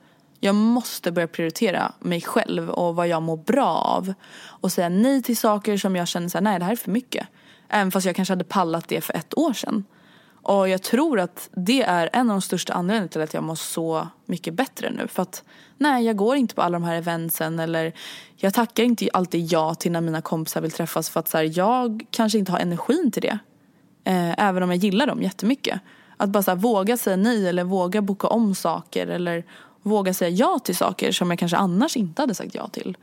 [0.44, 4.14] jag måste börja prioritera mig själv och vad jag mår bra av.
[4.44, 6.90] Och säga nej till saker som jag känner så här, nej det här är för
[6.90, 7.26] mycket.
[7.68, 9.84] Även fast jag kanske hade pallat det för ett år sedan.
[10.42, 13.54] Och jag tror att det är en av de största anledningarna till att jag mår
[13.54, 15.08] så mycket bättre nu.
[15.08, 15.44] För att
[15.78, 17.92] nej, jag går inte på alla de här eventsen eller
[18.36, 21.58] jag tackar inte alltid ja till när mina kompisar vill träffas för att så här,
[21.58, 23.38] jag kanske inte har energin till det.
[24.04, 25.80] Eh, även om jag gillar dem jättemycket.
[26.16, 29.44] Att bara så här, våga säga nej eller våga boka om saker eller
[29.82, 32.96] våga säga ja till saker som jag kanske annars inte hade sagt ja till.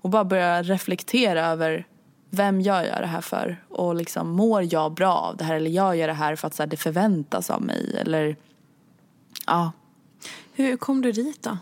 [0.00, 1.86] Och bara börja reflektera över
[2.30, 3.64] vem gör jag det här för?
[3.68, 5.54] Och liksom mår jag bra av det här?
[5.54, 7.96] Eller jag gör det här för att så här, det förväntas av mig?
[8.00, 8.36] Eller
[9.46, 9.72] ja.
[10.52, 11.58] Hur kom du dit då?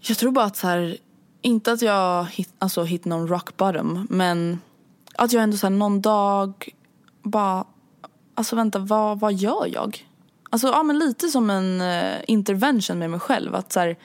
[0.00, 0.96] Jag tror bara att så här,
[1.42, 4.60] inte att jag hit, alltså, hit någon rock bottom men
[5.14, 6.68] att jag ändå så här, någon dag
[7.22, 7.64] bara,
[8.34, 10.06] alltså vänta vad, vad gör jag?
[10.54, 13.96] Alltså ja men lite som en uh, intervention med mig själv att så här,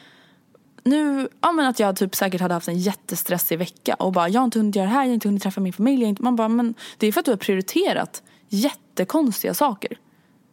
[0.84, 4.42] nu, ja men att jag typ säkert hade haft en jättestressig vecka och bara jag
[4.42, 6.04] har inte hunnit göra det här, jag har inte hunnit träffa min familj.
[6.04, 9.98] Inte, man bara men det är för att du har prioriterat jättekonstiga saker.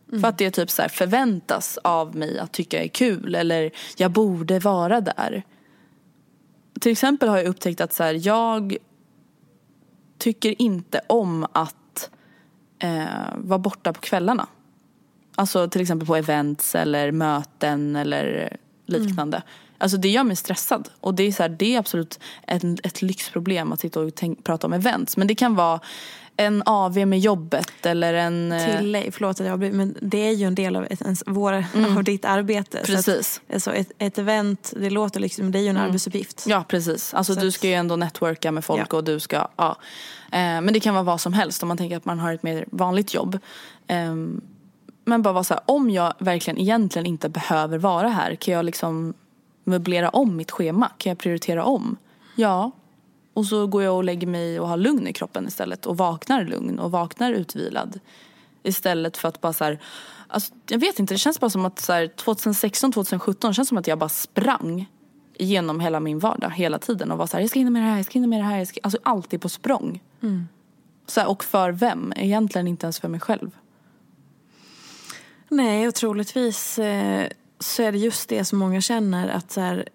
[0.09, 0.21] Mm.
[0.21, 4.11] För att det typ så här förväntas av mig att tycka är kul eller jag
[4.11, 5.43] borde vara där.
[6.81, 8.77] Till exempel har jag upptäckt att så här, jag
[10.19, 12.11] tycker inte om att
[12.79, 13.05] eh,
[13.37, 14.49] vara borta på kvällarna.
[15.39, 18.57] Alltså till exempel på events eller möten eller
[18.87, 19.37] liknande.
[19.37, 19.49] Mm.
[19.79, 20.89] Alltså det gör mig stressad.
[21.01, 24.45] Och det är, så här, det är absolut ett, ett lyxproblem att sitta och tänk,
[24.45, 25.17] prata om events.
[25.17, 25.81] Men det kan vara
[26.37, 28.53] en AV med jobbet eller en...
[28.53, 31.17] Eh, Tillägg, förlåt att jag blir, men det är ju en del av, ett, en,
[31.27, 31.97] vår, mm.
[31.97, 32.83] av ditt arbete.
[32.85, 33.35] Precis.
[33.35, 35.89] Så att, alltså ett, ett event, det låter liksom, men det är ju en mm.
[35.89, 36.45] arbetsuppgift.
[36.47, 37.15] Ja precis.
[37.15, 38.97] Alltså så du ska ju ändå networka med folk ja.
[38.97, 39.77] och du ska, ja.
[40.33, 42.43] Eh, men det kan vara vad som helst om man tänker att man har ett
[42.43, 43.39] mer vanligt jobb.
[43.87, 44.15] Eh,
[45.09, 48.65] men bara vara så här, om jag verkligen egentligen inte behöver vara här, kan jag
[48.65, 49.15] liksom
[49.65, 50.91] möblera om mitt schema?
[50.99, 51.97] Kan jag prioritera om?
[52.37, 52.71] Ja.
[53.35, 56.45] Och så går jag och lägger mig och har lugn i kroppen istället och vaknar
[56.45, 58.01] lugn och vaknar utvilad.
[58.63, 59.81] Istället för att bara så här,
[60.29, 63.79] alltså, jag vet inte, det känns bara som att så här, 2016, 2017 känns som
[63.79, 64.87] att jag bara sprang
[65.39, 67.87] genom hela min vardag hela tiden och var så här, jag ska hinna med det
[67.87, 70.03] här, jag ska hinna med det här, jag ska, alltså alltid på språng.
[70.23, 70.49] Mm.
[71.07, 72.13] Så här, och för vem?
[72.17, 73.51] Egentligen inte ens för mig själv.
[75.49, 77.29] Nej, och troligtvis eh,
[77.59, 79.89] så är det just det som många känner att så här,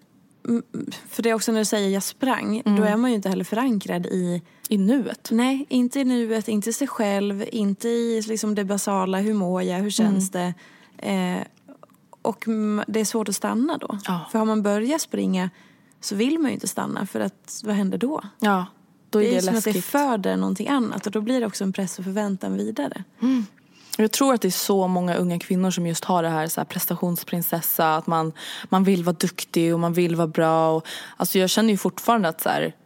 [1.08, 2.80] för det är också när du säger jag sprang, mm.
[2.80, 4.42] då är man ju inte heller förankrad i...
[4.68, 5.28] I nuet?
[5.32, 9.62] Nej, inte i nuet, inte i sig själv, inte i liksom det basala, hur mår
[9.62, 10.52] jag, hur känns mm.
[10.96, 11.08] det?
[11.08, 11.42] Eh,
[12.22, 12.44] och
[12.86, 13.98] det är svårt att stanna då.
[14.04, 14.20] Ja.
[14.32, 15.50] För har man börjat springa
[16.00, 18.22] så vill man ju inte stanna för att vad händer då?
[18.38, 18.66] Ja,
[19.10, 19.70] då är det, det är som läskigt.
[19.70, 23.04] att det föder någonting annat och då blir det också en press och förväntan vidare.
[23.20, 23.46] Mm.
[23.98, 26.60] Jag tror att det är så många unga kvinnor som just har det här, så
[26.60, 28.32] här prestationsprinsessa, att man,
[28.68, 30.70] man vill vara duktig och man vill vara bra.
[30.70, 30.86] Och,
[31.16, 32.76] alltså jag känner ju fortfarande att så här,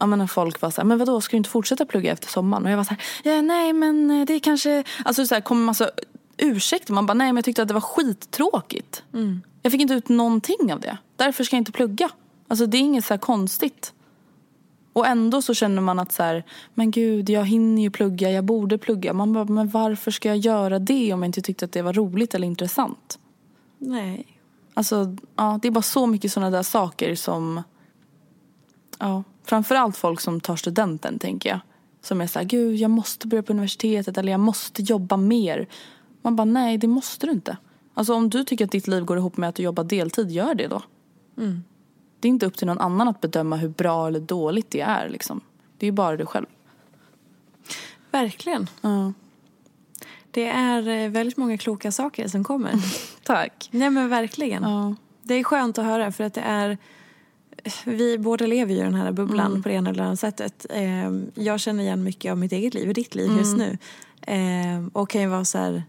[0.00, 2.28] ja men när folk var så här, men vadå ska du inte fortsätta plugga efter
[2.28, 2.64] sommaren?
[2.64, 5.40] Och jag var så här, ja, nej men eh, det är kanske, alltså så här
[5.40, 5.90] kommer massa
[6.36, 6.92] ursäkter.
[6.92, 9.02] Man bara, nej men jag tyckte att det var skittråkigt.
[9.14, 9.42] Mm.
[9.62, 10.98] Jag fick inte ut någonting av det.
[11.16, 12.10] Därför ska jag inte plugga.
[12.48, 13.92] Alltså det är inget så konstigt.
[14.92, 18.44] Och ändå så känner man att så här, men gud jag hinner ju plugga, jag
[18.44, 19.12] borde plugga.
[19.12, 21.92] Man bara, men varför ska jag göra det om jag inte tyckte att det var
[21.92, 23.18] roligt eller intressant?
[23.78, 24.26] Nej.
[24.74, 27.62] Alltså, ja, det är bara så mycket sådana där saker som,
[28.98, 31.60] ja, framförallt folk som tar studenten tänker jag.
[32.02, 35.68] Som är såhär, gud jag måste börja på universitetet eller jag måste jobba mer.
[36.22, 37.56] Man bara, nej det måste du inte.
[37.94, 40.54] Alltså om du tycker att ditt liv går ihop med att du jobbar deltid, gör
[40.54, 40.82] det då.
[41.38, 41.64] Mm.
[42.20, 45.08] Det är inte upp till någon annan att bedöma hur bra eller dåligt det är.
[45.08, 45.40] Liksom.
[45.78, 46.46] Det är ju bara du själv.
[48.10, 48.68] Verkligen.
[48.80, 49.12] Ja.
[50.30, 52.72] Det är eh, väldigt många kloka saker som kommer.
[53.22, 53.68] Tack.
[53.70, 54.62] Nej men verkligen.
[54.62, 54.94] Ja.
[55.22, 56.78] Det är skönt att höra för att det är
[57.84, 59.62] vi båda lever ju i den här bubblan mm.
[59.62, 60.66] på det ena eller andra sättet.
[60.70, 63.38] Ehm, jag känner igen mycket av mitt eget liv och ditt liv mm.
[63.38, 63.78] just nu.
[64.22, 65.82] Ehm, och kan ju vara så här,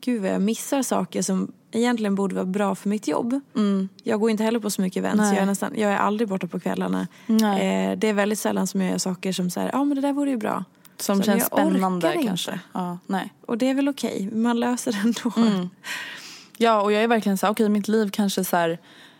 [0.00, 3.40] gud vad jag missar saker som egentligen borde vara bra för mitt jobb.
[3.56, 3.88] Mm.
[4.02, 5.32] Jag går inte heller på så mycket events.
[5.32, 7.08] Jag är, nästan, jag är aldrig borta på kvällarna.
[7.28, 10.00] Eh, det är väldigt sällan som jag gör saker som säger, ja ah, men det
[10.00, 10.64] där vore ju bra.
[10.96, 12.60] Som så känns spännande kanske.
[12.72, 13.32] Ja, nej.
[13.46, 14.38] Och det är väl okej, okay.
[14.38, 15.48] man löser det ändå.
[15.50, 15.70] Mm.
[16.56, 18.78] Ja och jag är verkligen så här, okej okay, mitt liv kanske så här,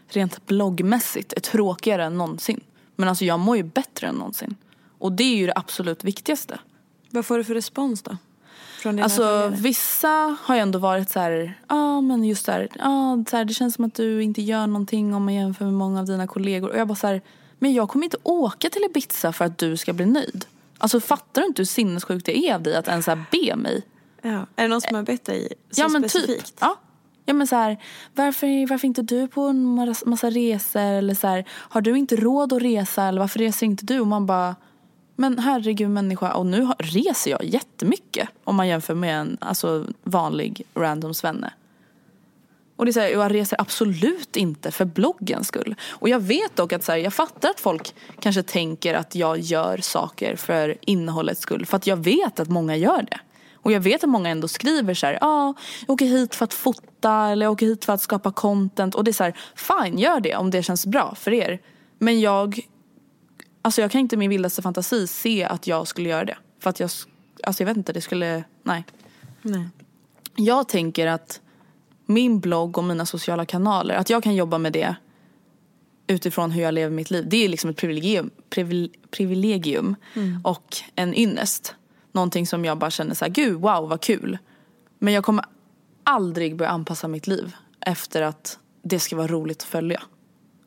[0.09, 2.61] rent bloggmässigt är tråkigare än någonsin.
[2.96, 4.55] Men alltså jag mår ju bättre än någonsin.
[4.98, 6.59] Och det är ju det absolut viktigaste.
[7.11, 8.16] Vad får du för respons då?
[8.87, 13.16] Alltså vissa har ju ändå varit så här, ja ah, men just så här, ah,
[13.31, 16.01] så här, det känns som att du inte gör någonting om man jämför med många
[16.01, 16.70] av dina kollegor.
[16.70, 17.22] Och jag bara så här,
[17.59, 20.45] men jag kommer inte åka till Ibiza för att du ska bli nöjd.
[20.78, 23.83] Alltså fattar du inte hur sinnessjukt det är av dig att ens här be mig?
[24.22, 24.47] Ja.
[24.57, 26.11] Är det någon som har bett dig så ja, men typ.
[26.11, 26.47] specifikt?
[26.47, 26.57] Typ.
[26.61, 26.76] Ja.
[27.24, 27.78] Ja men så här,
[28.14, 29.64] varför, varför inte du på en
[30.05, 30.81] massa resor?
[30.81, 33.05] Eller så här, har du inte råd att resa?
[33.05, 34.01] Eller varför reser inte du?
[34.01, 34.57] Och man bara,
[35.21, 40.62] men herregud människa, och nu reser jag jättemycket om man jämför med en alltså, vanlig
[40.75, 41.53] random svenne.
[42.77, 45.75] Och det är så här, jag reser absolut inte för bloggens skull.
[45.89, 49.39] Och jag vet dock att så här, jag fattar att folk kanske tänker att jag
[49.39, 51.66] gör saker för innehållets skull.
[51.66, 53.21] För att jag vet att många gör det.
[53.55, 55.55] Och jag vet att många ändå skriver så här, ja, ah,
[55.87, 58.95] jag åker hit för att fota eller jag åker hit för att skapa content.
[58.95, 61.61] Och det är så här, fine, gör det om det känns bra för er.
[61.99, 62.61] Men jag,
[63.63, 66.39] alltså jag kan inte i min vildaste fantasi se att jag skulle göra det.
[66.61, 66.91] För att jag,
[67.45, 68.85] alltså jag vet inte, det skulle, nej.
[69.43, 69.69] Nej.
[70.37, 71.41] Jag tänker att
[72.07, 74.97] min blogg och mina sociala kanaler, att jag kan jobba med det
[76.07, 77.27] utifrån hur jag lever mitt liv.
[77.29, 79.97] Det är liksom ett privilegium, privil, privilegium
[80.45, 81.75] och en ynnest.
[82.13, 84.39] Någonting som jag bara känner så här, gud wow vad kul.
[84.99, 85.45] Men jag kommer
[86.05, 90.03] aldrig börja anpassa mitt liv efter att det ska vara roligt att följa.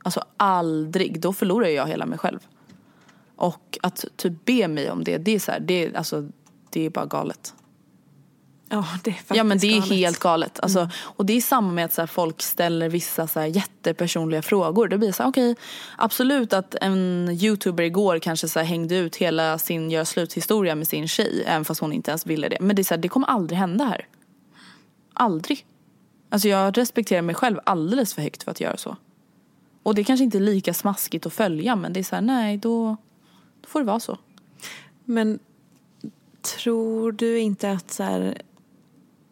[0.04, 2.40] Alltså aldrig, då förlorar jag hela mig själv.
[3.36, 6.30] Och att typ be mig om det, det är så här, det, är, alltså,
[6.70, 7.54] det är bara galet.
[8.70, 9.86] Ja, det är faktiskt Ja men det är galet.
[9.86, 9.98] Mm.
[9.98, 10.60] helt galet.
[10.60, 14.42] Alltså, Och det är samma med att så här, folk ställer vissa så här, jättepersonliga
[14.42, 14.88] frågor.
[14.88, 15.56] Det blir så här, okej,
[15.98, 20.88] absolut att en youtuber igår kanske så här, hängde ut hela sin gör slut-historia med
[20.88, 21.44] sin tjej.
[21.48, 22.58] Även fast hon inte ens ville det.
[22.62, 24.08] Men det, är så här, det kommer aldrig hända här.
[25.14, 25.66] Aldrig.
[26.30, 28.98] Alltså jag respekterar mig själv alldeles för högt för att göra så.
[29.84, 32.58] Och det kanske inte är lika smaskigt att följa men det är så här, nej
[32.58, 32.98] då,
[33.64, 34.18] då får det vara så.
[35.06, 35.40] Men
[36.42, 38.42] tror du inte att så här,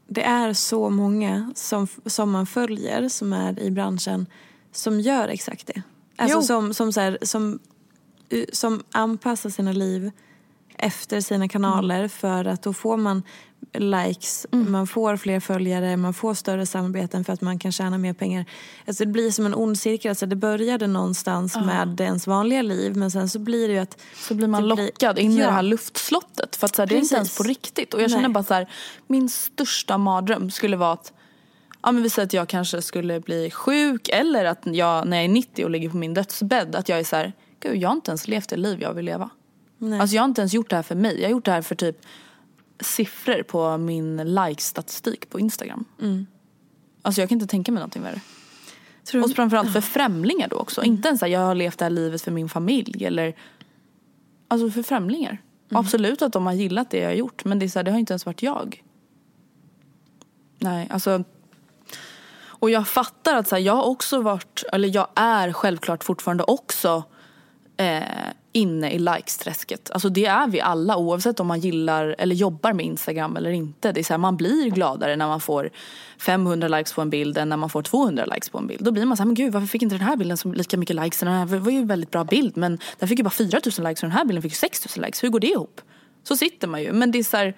[0.08, 4.26] det är så många som, som man följer som är i branschen
[4.72, 5.82] som gör exakt det?
[6.16, 6.42] Alltså Jo.
[6.42, 7.60] som, som, så här, som,
[8.34, 10.12] uh, som anpassar sina liv
[10.82, 12.10] efter sina kanaler Mm.
[12.10, 13.24] för att då får man
[13.74, 18.14] likes, man får fler följare, man får större samarbeten för att man kan tjäna mer
[18.14, 18.46] pengar.
[18.88, 20.10] Alltså det blir som en ond cirkel.
[20.10, 23.98] Alltså det började någonstans med ens vanliga liv men sen så blir det ju att
[24.16, 25.46] Så blir man det blir- lockad in i Ja.
[25.46, 26.56] det här luftslottet.
[26.56, 27.94] För att så här, det är inte ens på riktigt.
[27.94, 28.32] Och jag känner Nej.
[28.32, 28.70] bara så här,
[29.08, 31.14] min största mardröm skulle vara att
[31.84, 35.24] Ja men vi säger att jag kanske skulle bli sjuk eller att jag när jag
[35.26, 37.96] är 90 och ligger på min dödsbädd att jag är så här, gud jag har
[37.96, 39.30] inte ens levt det liv jag vill leva.
[39.82, 40.00] Nej.
[40.00, 41.16] Alltså jag har inte ens gjort det här för mig.
[41.16, 42.02] Jag har gjort det här för typ
[42.80, 45.86] siffror på min like-statistik på Instagram.
[47.02, 48.22] Alltså jag kan inte tänka mig någonting värre.
[49.04, 50.84] Tror Och framförallt för främlingar då också.
[50.84, 53.36] Inte ens att jag har levt det här livet för min familj eller
[54.48, 55.42] Alltså för främlingar.
[55.72, 57.84] Och Absolut att de har gillat det jag har gjort men det, är så här,
[57.84, 58.84] det har inte ens varit jag.
[60.60, 61.24] Nej, alltså
[62.44, 66.44] och jag fattar att så här, jag har också varit, eller jag är självklart fortfarande
[66.44, 67.04] också
[67.78, 68.04] eh,
[68.52, 69.92] inne i likes-träsket.
[69.92, 73.92] Alltså det är vi alla oavsett om man gillar eller jobbar med Instagram eller inte.
[73.92, 75.70] Det är så här, man blir gladare när man får
[76.18, 78.84] 500 likes på en bild än när man får 200 likes på en bild.
[78.84, 80.78] Då blir man så här, men gud varför fick inte den här bilden så lika
[80.78, 81.20] mycket likes?
[81.20, 84.04] Den här var ju en väldigt bra bild men den fick ju bara 4000 likes
[84.04, 85.24] och den här bilden fick ju 6000 likes.
[85.24, 85.82] Hur går det ihop?
[86.24, 86.92] Så sitter man ju.
[86.92, 87.58] Men det är så här,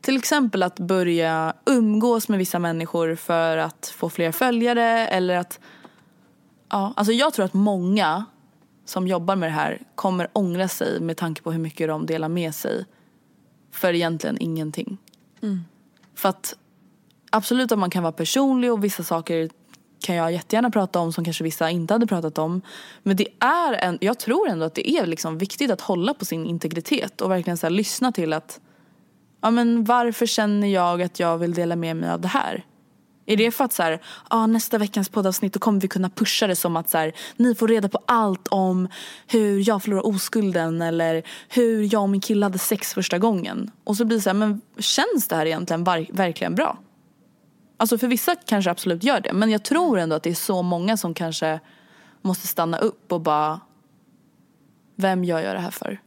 [0.00, 5.60] till exempel att börja umgås med vissa människor för att få fler följare eller att
[6.72, 8.24] Ja, alltså jag tror att många
[8.84, 12.28] som jobbar med det här kommer ångra sig med tanke på hur mycket de delar
[12.28, 12.84] med sig
[13.72, 14.98] för egentligen ingenting.
[16.14, 16.56] För att
[17.30, 19.50] absolut att man kan vara personlig och vissa saker
[20.00, 22.62] kan jag jättegärna prata om som kanske vissa inte hade pratat om.
[23.02, 26.24] Men det är en, jag tror ändå att det är liksom viktigt att hålla på
[26.24, 28.60] sin integritet och verkligen så lyssna till att
[29.40, 32.64] ja men varför känner jag att jag vill dela med mig av det här?
[33.26, 36.46] Är det för att så här, ah, nästa veckans poddavsnitt då kommer vi kunna pusha
[36.46, 38.88] det som att så här, ni får reda på allt om
[39.26, 43.70] hur jag förlorar oskulden eller hur jag och min kille hade sex första gången.
[43.84, 46.78] Och så blir det så här, men känns det här egentligen verkligen bra?
[47.76, 50.62] Alltså för vissa kanske absolut gör det men jag tror ändå att det är så
[50.62, 51.60] många som kanske
[52.22, 53.60] måste stanna upp och bara
[54.96, 56.00] vem gör jag det här för?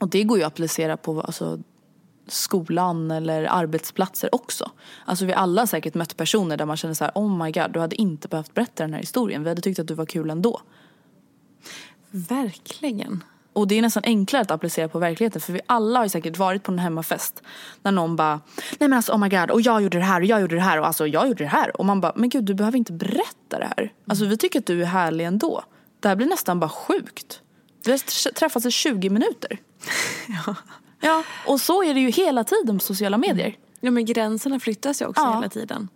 [0.00, 1.58] Och det går ju att applicera på alltså,
[2.30, 4.70] skolan eller arbetsplatser också.
[5.04, 7.72] Alltså vi alla har säkert mött personer där man känner så här, oh my god,
[7.72, 9.42] du hade inte behövt berätta den här historien.
[9.42, 10.60] Vi hade tyckt att du var kul ändå.
[12.10, 13.24] Verkligen.
[13.52, 16.36] Och det är nästan enklare att applicera på verkligheten för vi alla har ju säkert
[16.36, 17.42] varit på en hemmafest
[17.82, 18.40] när någon bara
[18.78, 20.60] Nej men alltså oh my god och jag gjorde det här och jag gjorde det
[20.60, 22.92] här och alltså jag gjorde det här och man bara men gud du behöver inte
[22.92, 23.92] berätta det här.
[24.06, 25.64] Alltså vi tycker att du är härlig ändå.
[26.00, 27.40] Det här blir nästan bara sjukt.
[27.84, 29.58] Vi har träffats i 20 minuter.
[30.46, 30.54] Ja.
[31.00, 33.56] Ja och så är det ju hela tiden på sociala medier.
[33.80, 35.34] Ja men gränserna flyttas ju också Ja.
[35.34, 35.88] hela tiden.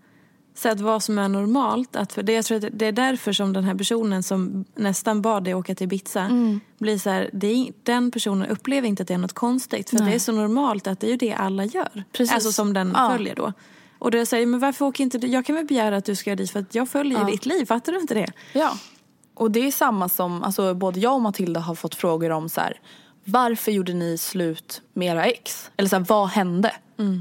[0.54, 3.32] Så att vad som är normalt, att för det, jag tror att det är därför
[3.32, 6.60] som den här personen som nästan bad dig åka till Ibiza Mm.
[6.78, 10.14] blir så här, är, den personen upplever inte att det är något konstigt för det
[10.14, 12.04] är så normalt att det är ju det alla gör.
[12.12, 12.34] Precis.
[12.34, 13.10] Alltså som den Ja.
[13.10, 13.52] följer då.
[13.98, 15.26] Och då säger men varför åker inte du?
[15.26, 17.24] Jag kan väl begära att du ska dit för att jag följer Ja.
[17.26, 18.32] ditt liv, fattar du inte det?
[18.52, 18.72] Ja.
[19.34, 22.60] Och det är samma som, alltså både jag och Matilda har fått frågor om så
[22.60, 22.80] här,
[23.24, 25.70] varför gjorde ni slut med era ex?
[25.76, 26.72] Eller så här, vad hände?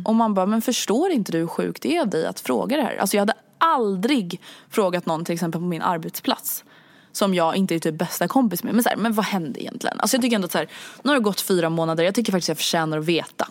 [0.05, 2.77] Och man bara, men förstår inte du hur sjukt det är av dig att fråga
[2.77, 2.97] det här?
[2.97, 6.63] Alltså jag hade aldrig frågat någon till exempel på min arbetsplats
[7.11, 8.73] som jag inte är typ bästa kompis med.
[8.73, 9.99] Men, så här, men vad hände egentligen?
[9.99, 10.69] Alltså jag tycker ändå att så här,
[11.03, 13.47] nu har det gått fyra månader, jag tycker faktiskt jag förtjänar att veta.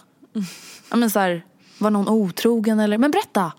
[0.91, 1.45] Ja, men så här,
[1.79, 2.99] var någon otrogen eller?
[2.99, 3.53] Men berätta!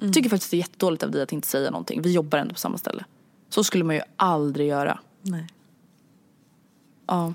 [0.00, 2.02] Jag tycker faktiskt det är jättedåligt av dig att inte säga någonting.
[2.02, 3.04] Vi jobbar ändå på samma ställe.
[3.50, 4.98] Så skulle man ju aldrig göra.
[5.22, 5.46] Nej.
[7.06, 7.34] Ja.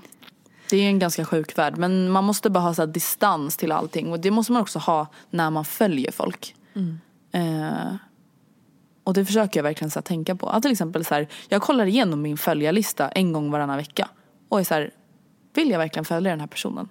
[0.72, 1.78] Det är en ganska sjuk värld.
[1.78, 4.12] Men man måste bara ha så här distans till allting.
[4.12, 6.54] Och det måste man också ha när man följer folk.
[7.32, 7.94] Eh,
[9.04, 10.48] och det försöker jag verkligen så här tänka på.
[10.48, 14.08] Att till exempel så här, jag kollar igenom min följarlista en gång varannan vecka.
[14.48, 14.90] Och är så här,
[15.54, 16.88] vill jag verkligen följa den här personen?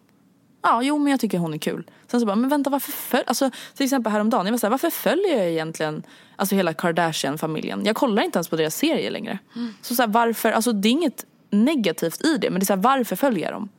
[0.63, 1.89] Ja, jo men jag tycker hon är kul.
[2.07, 4.71] Sen så bara, men vänta varför följer, alltså till exempel häromdagen, jag var så här,
[4.71, 6.03] varför följer jag egentligen
[6.35, 7.85] alltså hela Kardashian-familjen?
[7.85, 9.39] Jag kollar inte ens på deras serier längre.
[9.81, 12.73] Så, så här, varför, alltså det är inget negativt i det, men det är så
[12.73, 13.69] här, varför följer jag dem?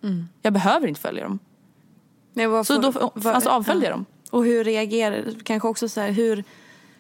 [0.42, 1.38] Jag behöver inte följa dem.
[2.34, 3.96] Men vad Så då, vad- alltså avföljer ja.
[3.96, 4.04] dem.
[4.30, 6.44] Och hur reagerar, kanske också så här, hur,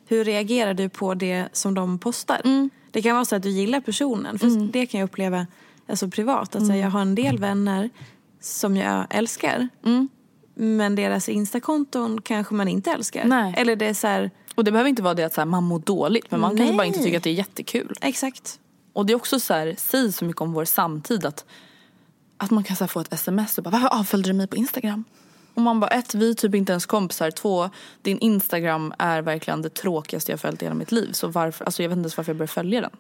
[0.08, 2.40] hur reagerar du på det som de postar?
[2.44, 2.70] Mm.
[2.90, 5.46] Det kan vara så att du gillar personen, för det kan jag uppleva
[5.86, 6.56] alltså privat.
[6.56, 6.78] Att Mm.
[6.78, 7.90] jag har en del vänner
[8.40, 9.68] som jag älskar.
[9.84, 10.08] Mm.
[10.54, 13.24] Men deras instakonton kanske man inte älskar.
[13.24, 13.54] Nej.
[13.56, 15.64] Eller det är så här, Och det behöver inte vara det att så här, man
[15.64, 17.04] mår dåligt, men man kanske bara inte Nej.
[17.06, 17.94] tycker att det är jättekul.
[18.00, 18.58] exakt.
[18.92, 21.44] Och det är också så här, säger så mycket om vår samtid att,
[22.36, 25.04] att man kan så få ett sms och bara varför avföljde du mig på Instagram?
[25.54, 27.30] Och man bara ett, vi är typ inte ens kompisar.
[27.30, 27.70] Två,
[28.02, 31.12] din Instagram är verkligen det tråkigaste jag följt i hela mitt liv.
[31.12, 32.90] Så varför, alltså jag vet inte ens varför jag började följa den.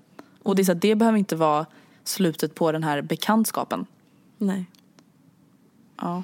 [0.42, 1.66] Och det är så här, det behöver inte vara
[2.04, 3.86] slutet på den här bekantskapen.
[4.38, 4.66] Nej.
[6.00, 6.22] Ja.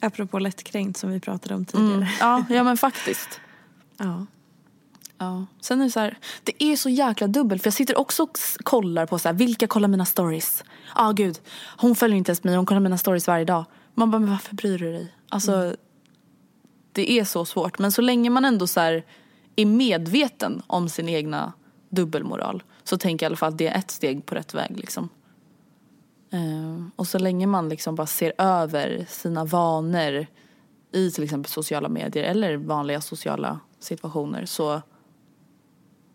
[0.00, 1.94] Apropå lättkränkt som vi pratade om tidigare.
[1.94, 2.08] Mm.
[2.20, 3.40] Ja, ja men faktiskt.
[3.96, 4.26] Ja.
[5.18, 5.46] Ja.
[5.60, 8.38] Sen är det så här, det är så jäkla dubbelt för jag sitter också och
[8.64, 10.64] kollar på så här, vilka kollar mina stories?
[10.66, 11.40] Ja ah, gud,
[11.76, 13.64] hon följer inte ens mig, hon kollar mina stories varje dag.
[13.94, 15.14] Man bara, men varför bryr du dig?
[15.28, 15.76] Alltså,
[16.92, 17.78] det är så svårt.
[17.78, 19.04] Men så länge man ändå så här,
[19.56, 21.52] är medveten om sin egna
[21.88, 24.76] dubbelmoral så tänker jag i alla fall att det är ett steg på rätt väg
[24.76, 25.08] liksom.
[26.30, 30.26] Eh, och så länge man liksom bara ser över sina vanor
[30.92, 34.82] i till exempel sociala medier eller vanliga sociala situationer så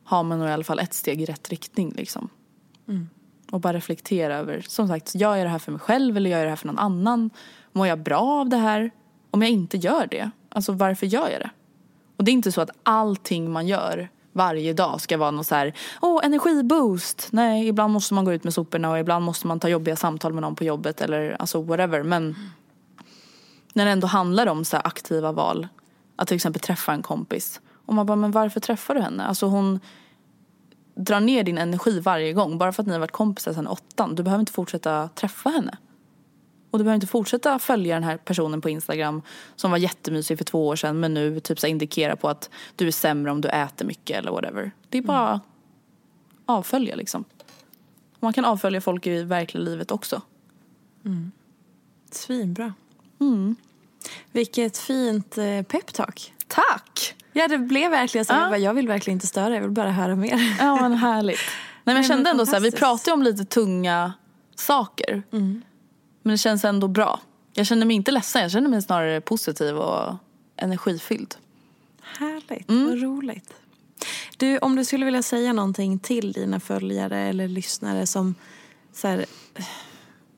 [0.09, 2.29] har man nog i alla fall ett steg i rätt riktning liksom.
[3.51, 6.37] Och bara reflektera över, som sagt, gör jag det här för mig själv eller gör
[6.37, 7.29] jag det här för någon annan?
[7.71, 8.91] Mår jag bra av det här?
[9.31, 11.49] Om jag inte gör det, alltså varför gör jag det?
[12.17, 15.55] Och det är inte så att allting man gör varje dag ska vara någon så
[15.55, 17.27] här, åh energiboost.
[17.31, 20.33] Nej, ibland måste man gå ut med soporna och ibland måste man ta jobbiga samtal
[20.33, 22.03] med någon på jobbet eller alltså whatever.
[22.03, 22.35] Men
[23.73, 25.67] när det ändå handlar om så aktiva val,
[26.15, 27.61] att till exempel träffa en kompis.
[27.89, 29.23] Och man bara, men varför träffar du henne?
[29.25, 29.79] Alltså hon
[30.95, 32.57] drar ner din energi varje gång.
[32.57, 34.15] Bara för att ni har varit kompisar sedan åttan.
[34.15, 35.77] Du behöver inte fortsätta träffa henne.
[36.71, 39.21] Och du behöver inte fortsätta följa den här personen på Instagram
[39.55, 42.87] som var jättemysig för två år sedan men nu typ så indikerar på att du
[42.87, 44.71] är sämre om du äter mycket eller whatever.
[44.89, 45.41] Det är bara
[46.45, 47.23] avfölja liksom.
[48.19, 50.21] Man kan avfölja folk i verkliga livet också.
[52.11, 52.73] Svinbra.
[53.19, 53.55] Mm.
[54.31, 56.33] Vilket fint eh, peptalk.
[56.47, 57.15] Tack!
[57.33, 58.33] Ja, det blev verkligen så.
[58.33, 58.39] Ja.
[58.41, 60.55] Jag, bara, jag vill verkligen inte störa, jag vill bara höra mer.
[60.59, 61.39] Ja men härligt.
[61.83, 62.71] Nej men jag kände ändå så här, vi
[63.07, 64.13] ju om lite tunga
[64.55, 65.23] saker.
[65.31, 65.61] Men
[66.23, 67.19] det känns ändå bra.
[67.53, 70.15] Jag känner mig inte ledsen, jag känner mig snarare positiv och
[70.57, 71.35] energifylld.
[72.01, 72.85] Härligt, Mm.
[72.89, 73.53] vad roligt.
[74.37, 78.35] Du, om du skulle vilja säga någonting till dina följare eller lyssnare som
[78.93, 79.25] så här,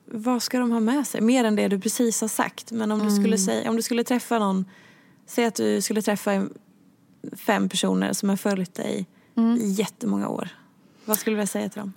[0.06, 1.20] vad ska de ha med sig?
[1.20, 2.70] Mer än det du precis har sagt.
[2.72, 4.64] Men om du skulle, säga, om du skulle träffa någon,
[5.26, 6.46] säg att du skulle träffa
[7.36, 9.06] fem personer som har följt dig
[9.58, 10.48] i jättemånga år.
[11.04, 11.92] Vad skulle du säga till dem?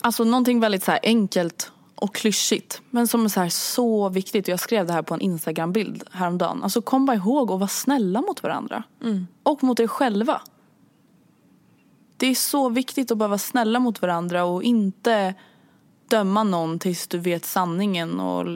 [0.00, 2.82] Alltså någonting väldigt så enkelt och klyschigt.
[2.90, 4.48] Men som är så, här så viktigt.
[4.48, 6.62] Jag skrev det här på en Instagram-bild häromdagen.
[6.62, 8.82] Alltså kom bara ihåg att vara snälla mot varandra.
[9.42, 10.42] Och mot er själva.
[12.16, 15.34] Det är så viktigt att bara vara snälla mot varandra och inte
[16.08, 18.46] döma någon tills du vet sanningen och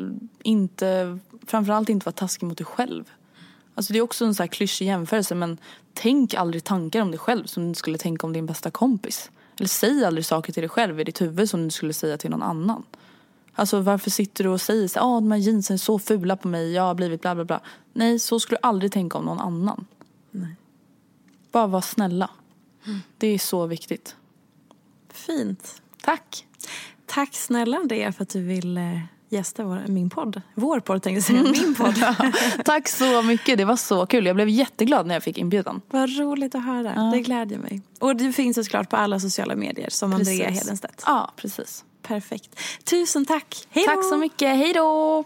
[0.43, 3.05] inte, framförallt inte vara taskig mot dig själv.
[3.75, 5.59] Alltså det är också en så här klyschig jämförelse men
[5.95, 9.31] tänk aldrig tankar om dig själv som du skulle tänka om din bästa kompis.
[9.59, 12.31] Eller säg aldrig saker till dig själv i ditt huvud som du skulle säga till
[12.31, 12.83] någon annan.
[13.55, 16.49] Alltså varför sitter du och säger så ah, de här jeansen är så fula på
[16.49, 17.61] mig, jag har blivit bla bla bla.
[17.93, 19.87] Nej, så skulle du aldrig tänka om någon annan.
[21.53, 22.31] Bara vara snälla.
[23.19, 24.17] Det är så viktigt.
[25.09, 25.83] Fint.
[26.03, 26.47] Tack.
[27.07, 28.79] Tack snälla Andrea för att du vill
[29.29, 30.43] gästa vår, min podd.
[30.55, 31.95] Vår podd tänkte jag säga, min podd.
[32.65, 34.27] Tack så mycket, det var så kul.
[34.27, 35.81] Jag blev jätteglad när jag fick inbjudan.
[35.91, 37.11] Vad roligt att höra.
[37.15, 37.83] Det glädjer mig.
[38.01, 40.63] Och du finns såklart på alla sociala medier som Andrea Precis.
[40.63, 41.03] Hedenstedt.
[41.07, 41.85] Ja, precis.
[42.03, 42.61] Perfekt.
[42.85, 43.67] Tusen tack.
[43.71, 43.85] Hej!
[43.85, 45.25] Tack så mycket, hej då!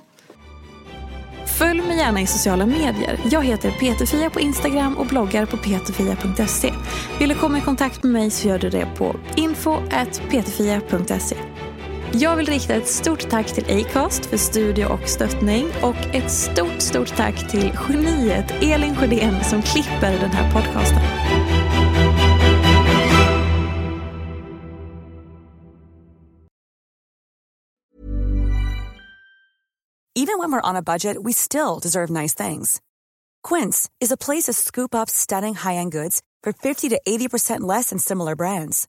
[1.59, 3.21] Följ mig gärna i sociala medier.
[3.31, 6.73] Jag heter Peterfia på Instagram och bloggar på peterfia.se.
[7.19, 11.37] Vill du komma i kontakt med mig så gör du det på info.peterfia.se.
[12.13, 16.81] Jag vill rikta ett stort tack till Acast för studie och stöttning och ett stort,
[16.81, 21.03] stort tack till geniet Elin Sjödén som klipper den här podcasten.
[30.15, 32.81] Even when we're on a budget, we still deserve nice things.
[33.43, 37.91] Quince is a place to scoop up stunning high-end goods for 50 to 80% less
[37.91, 38.89] than similar brands.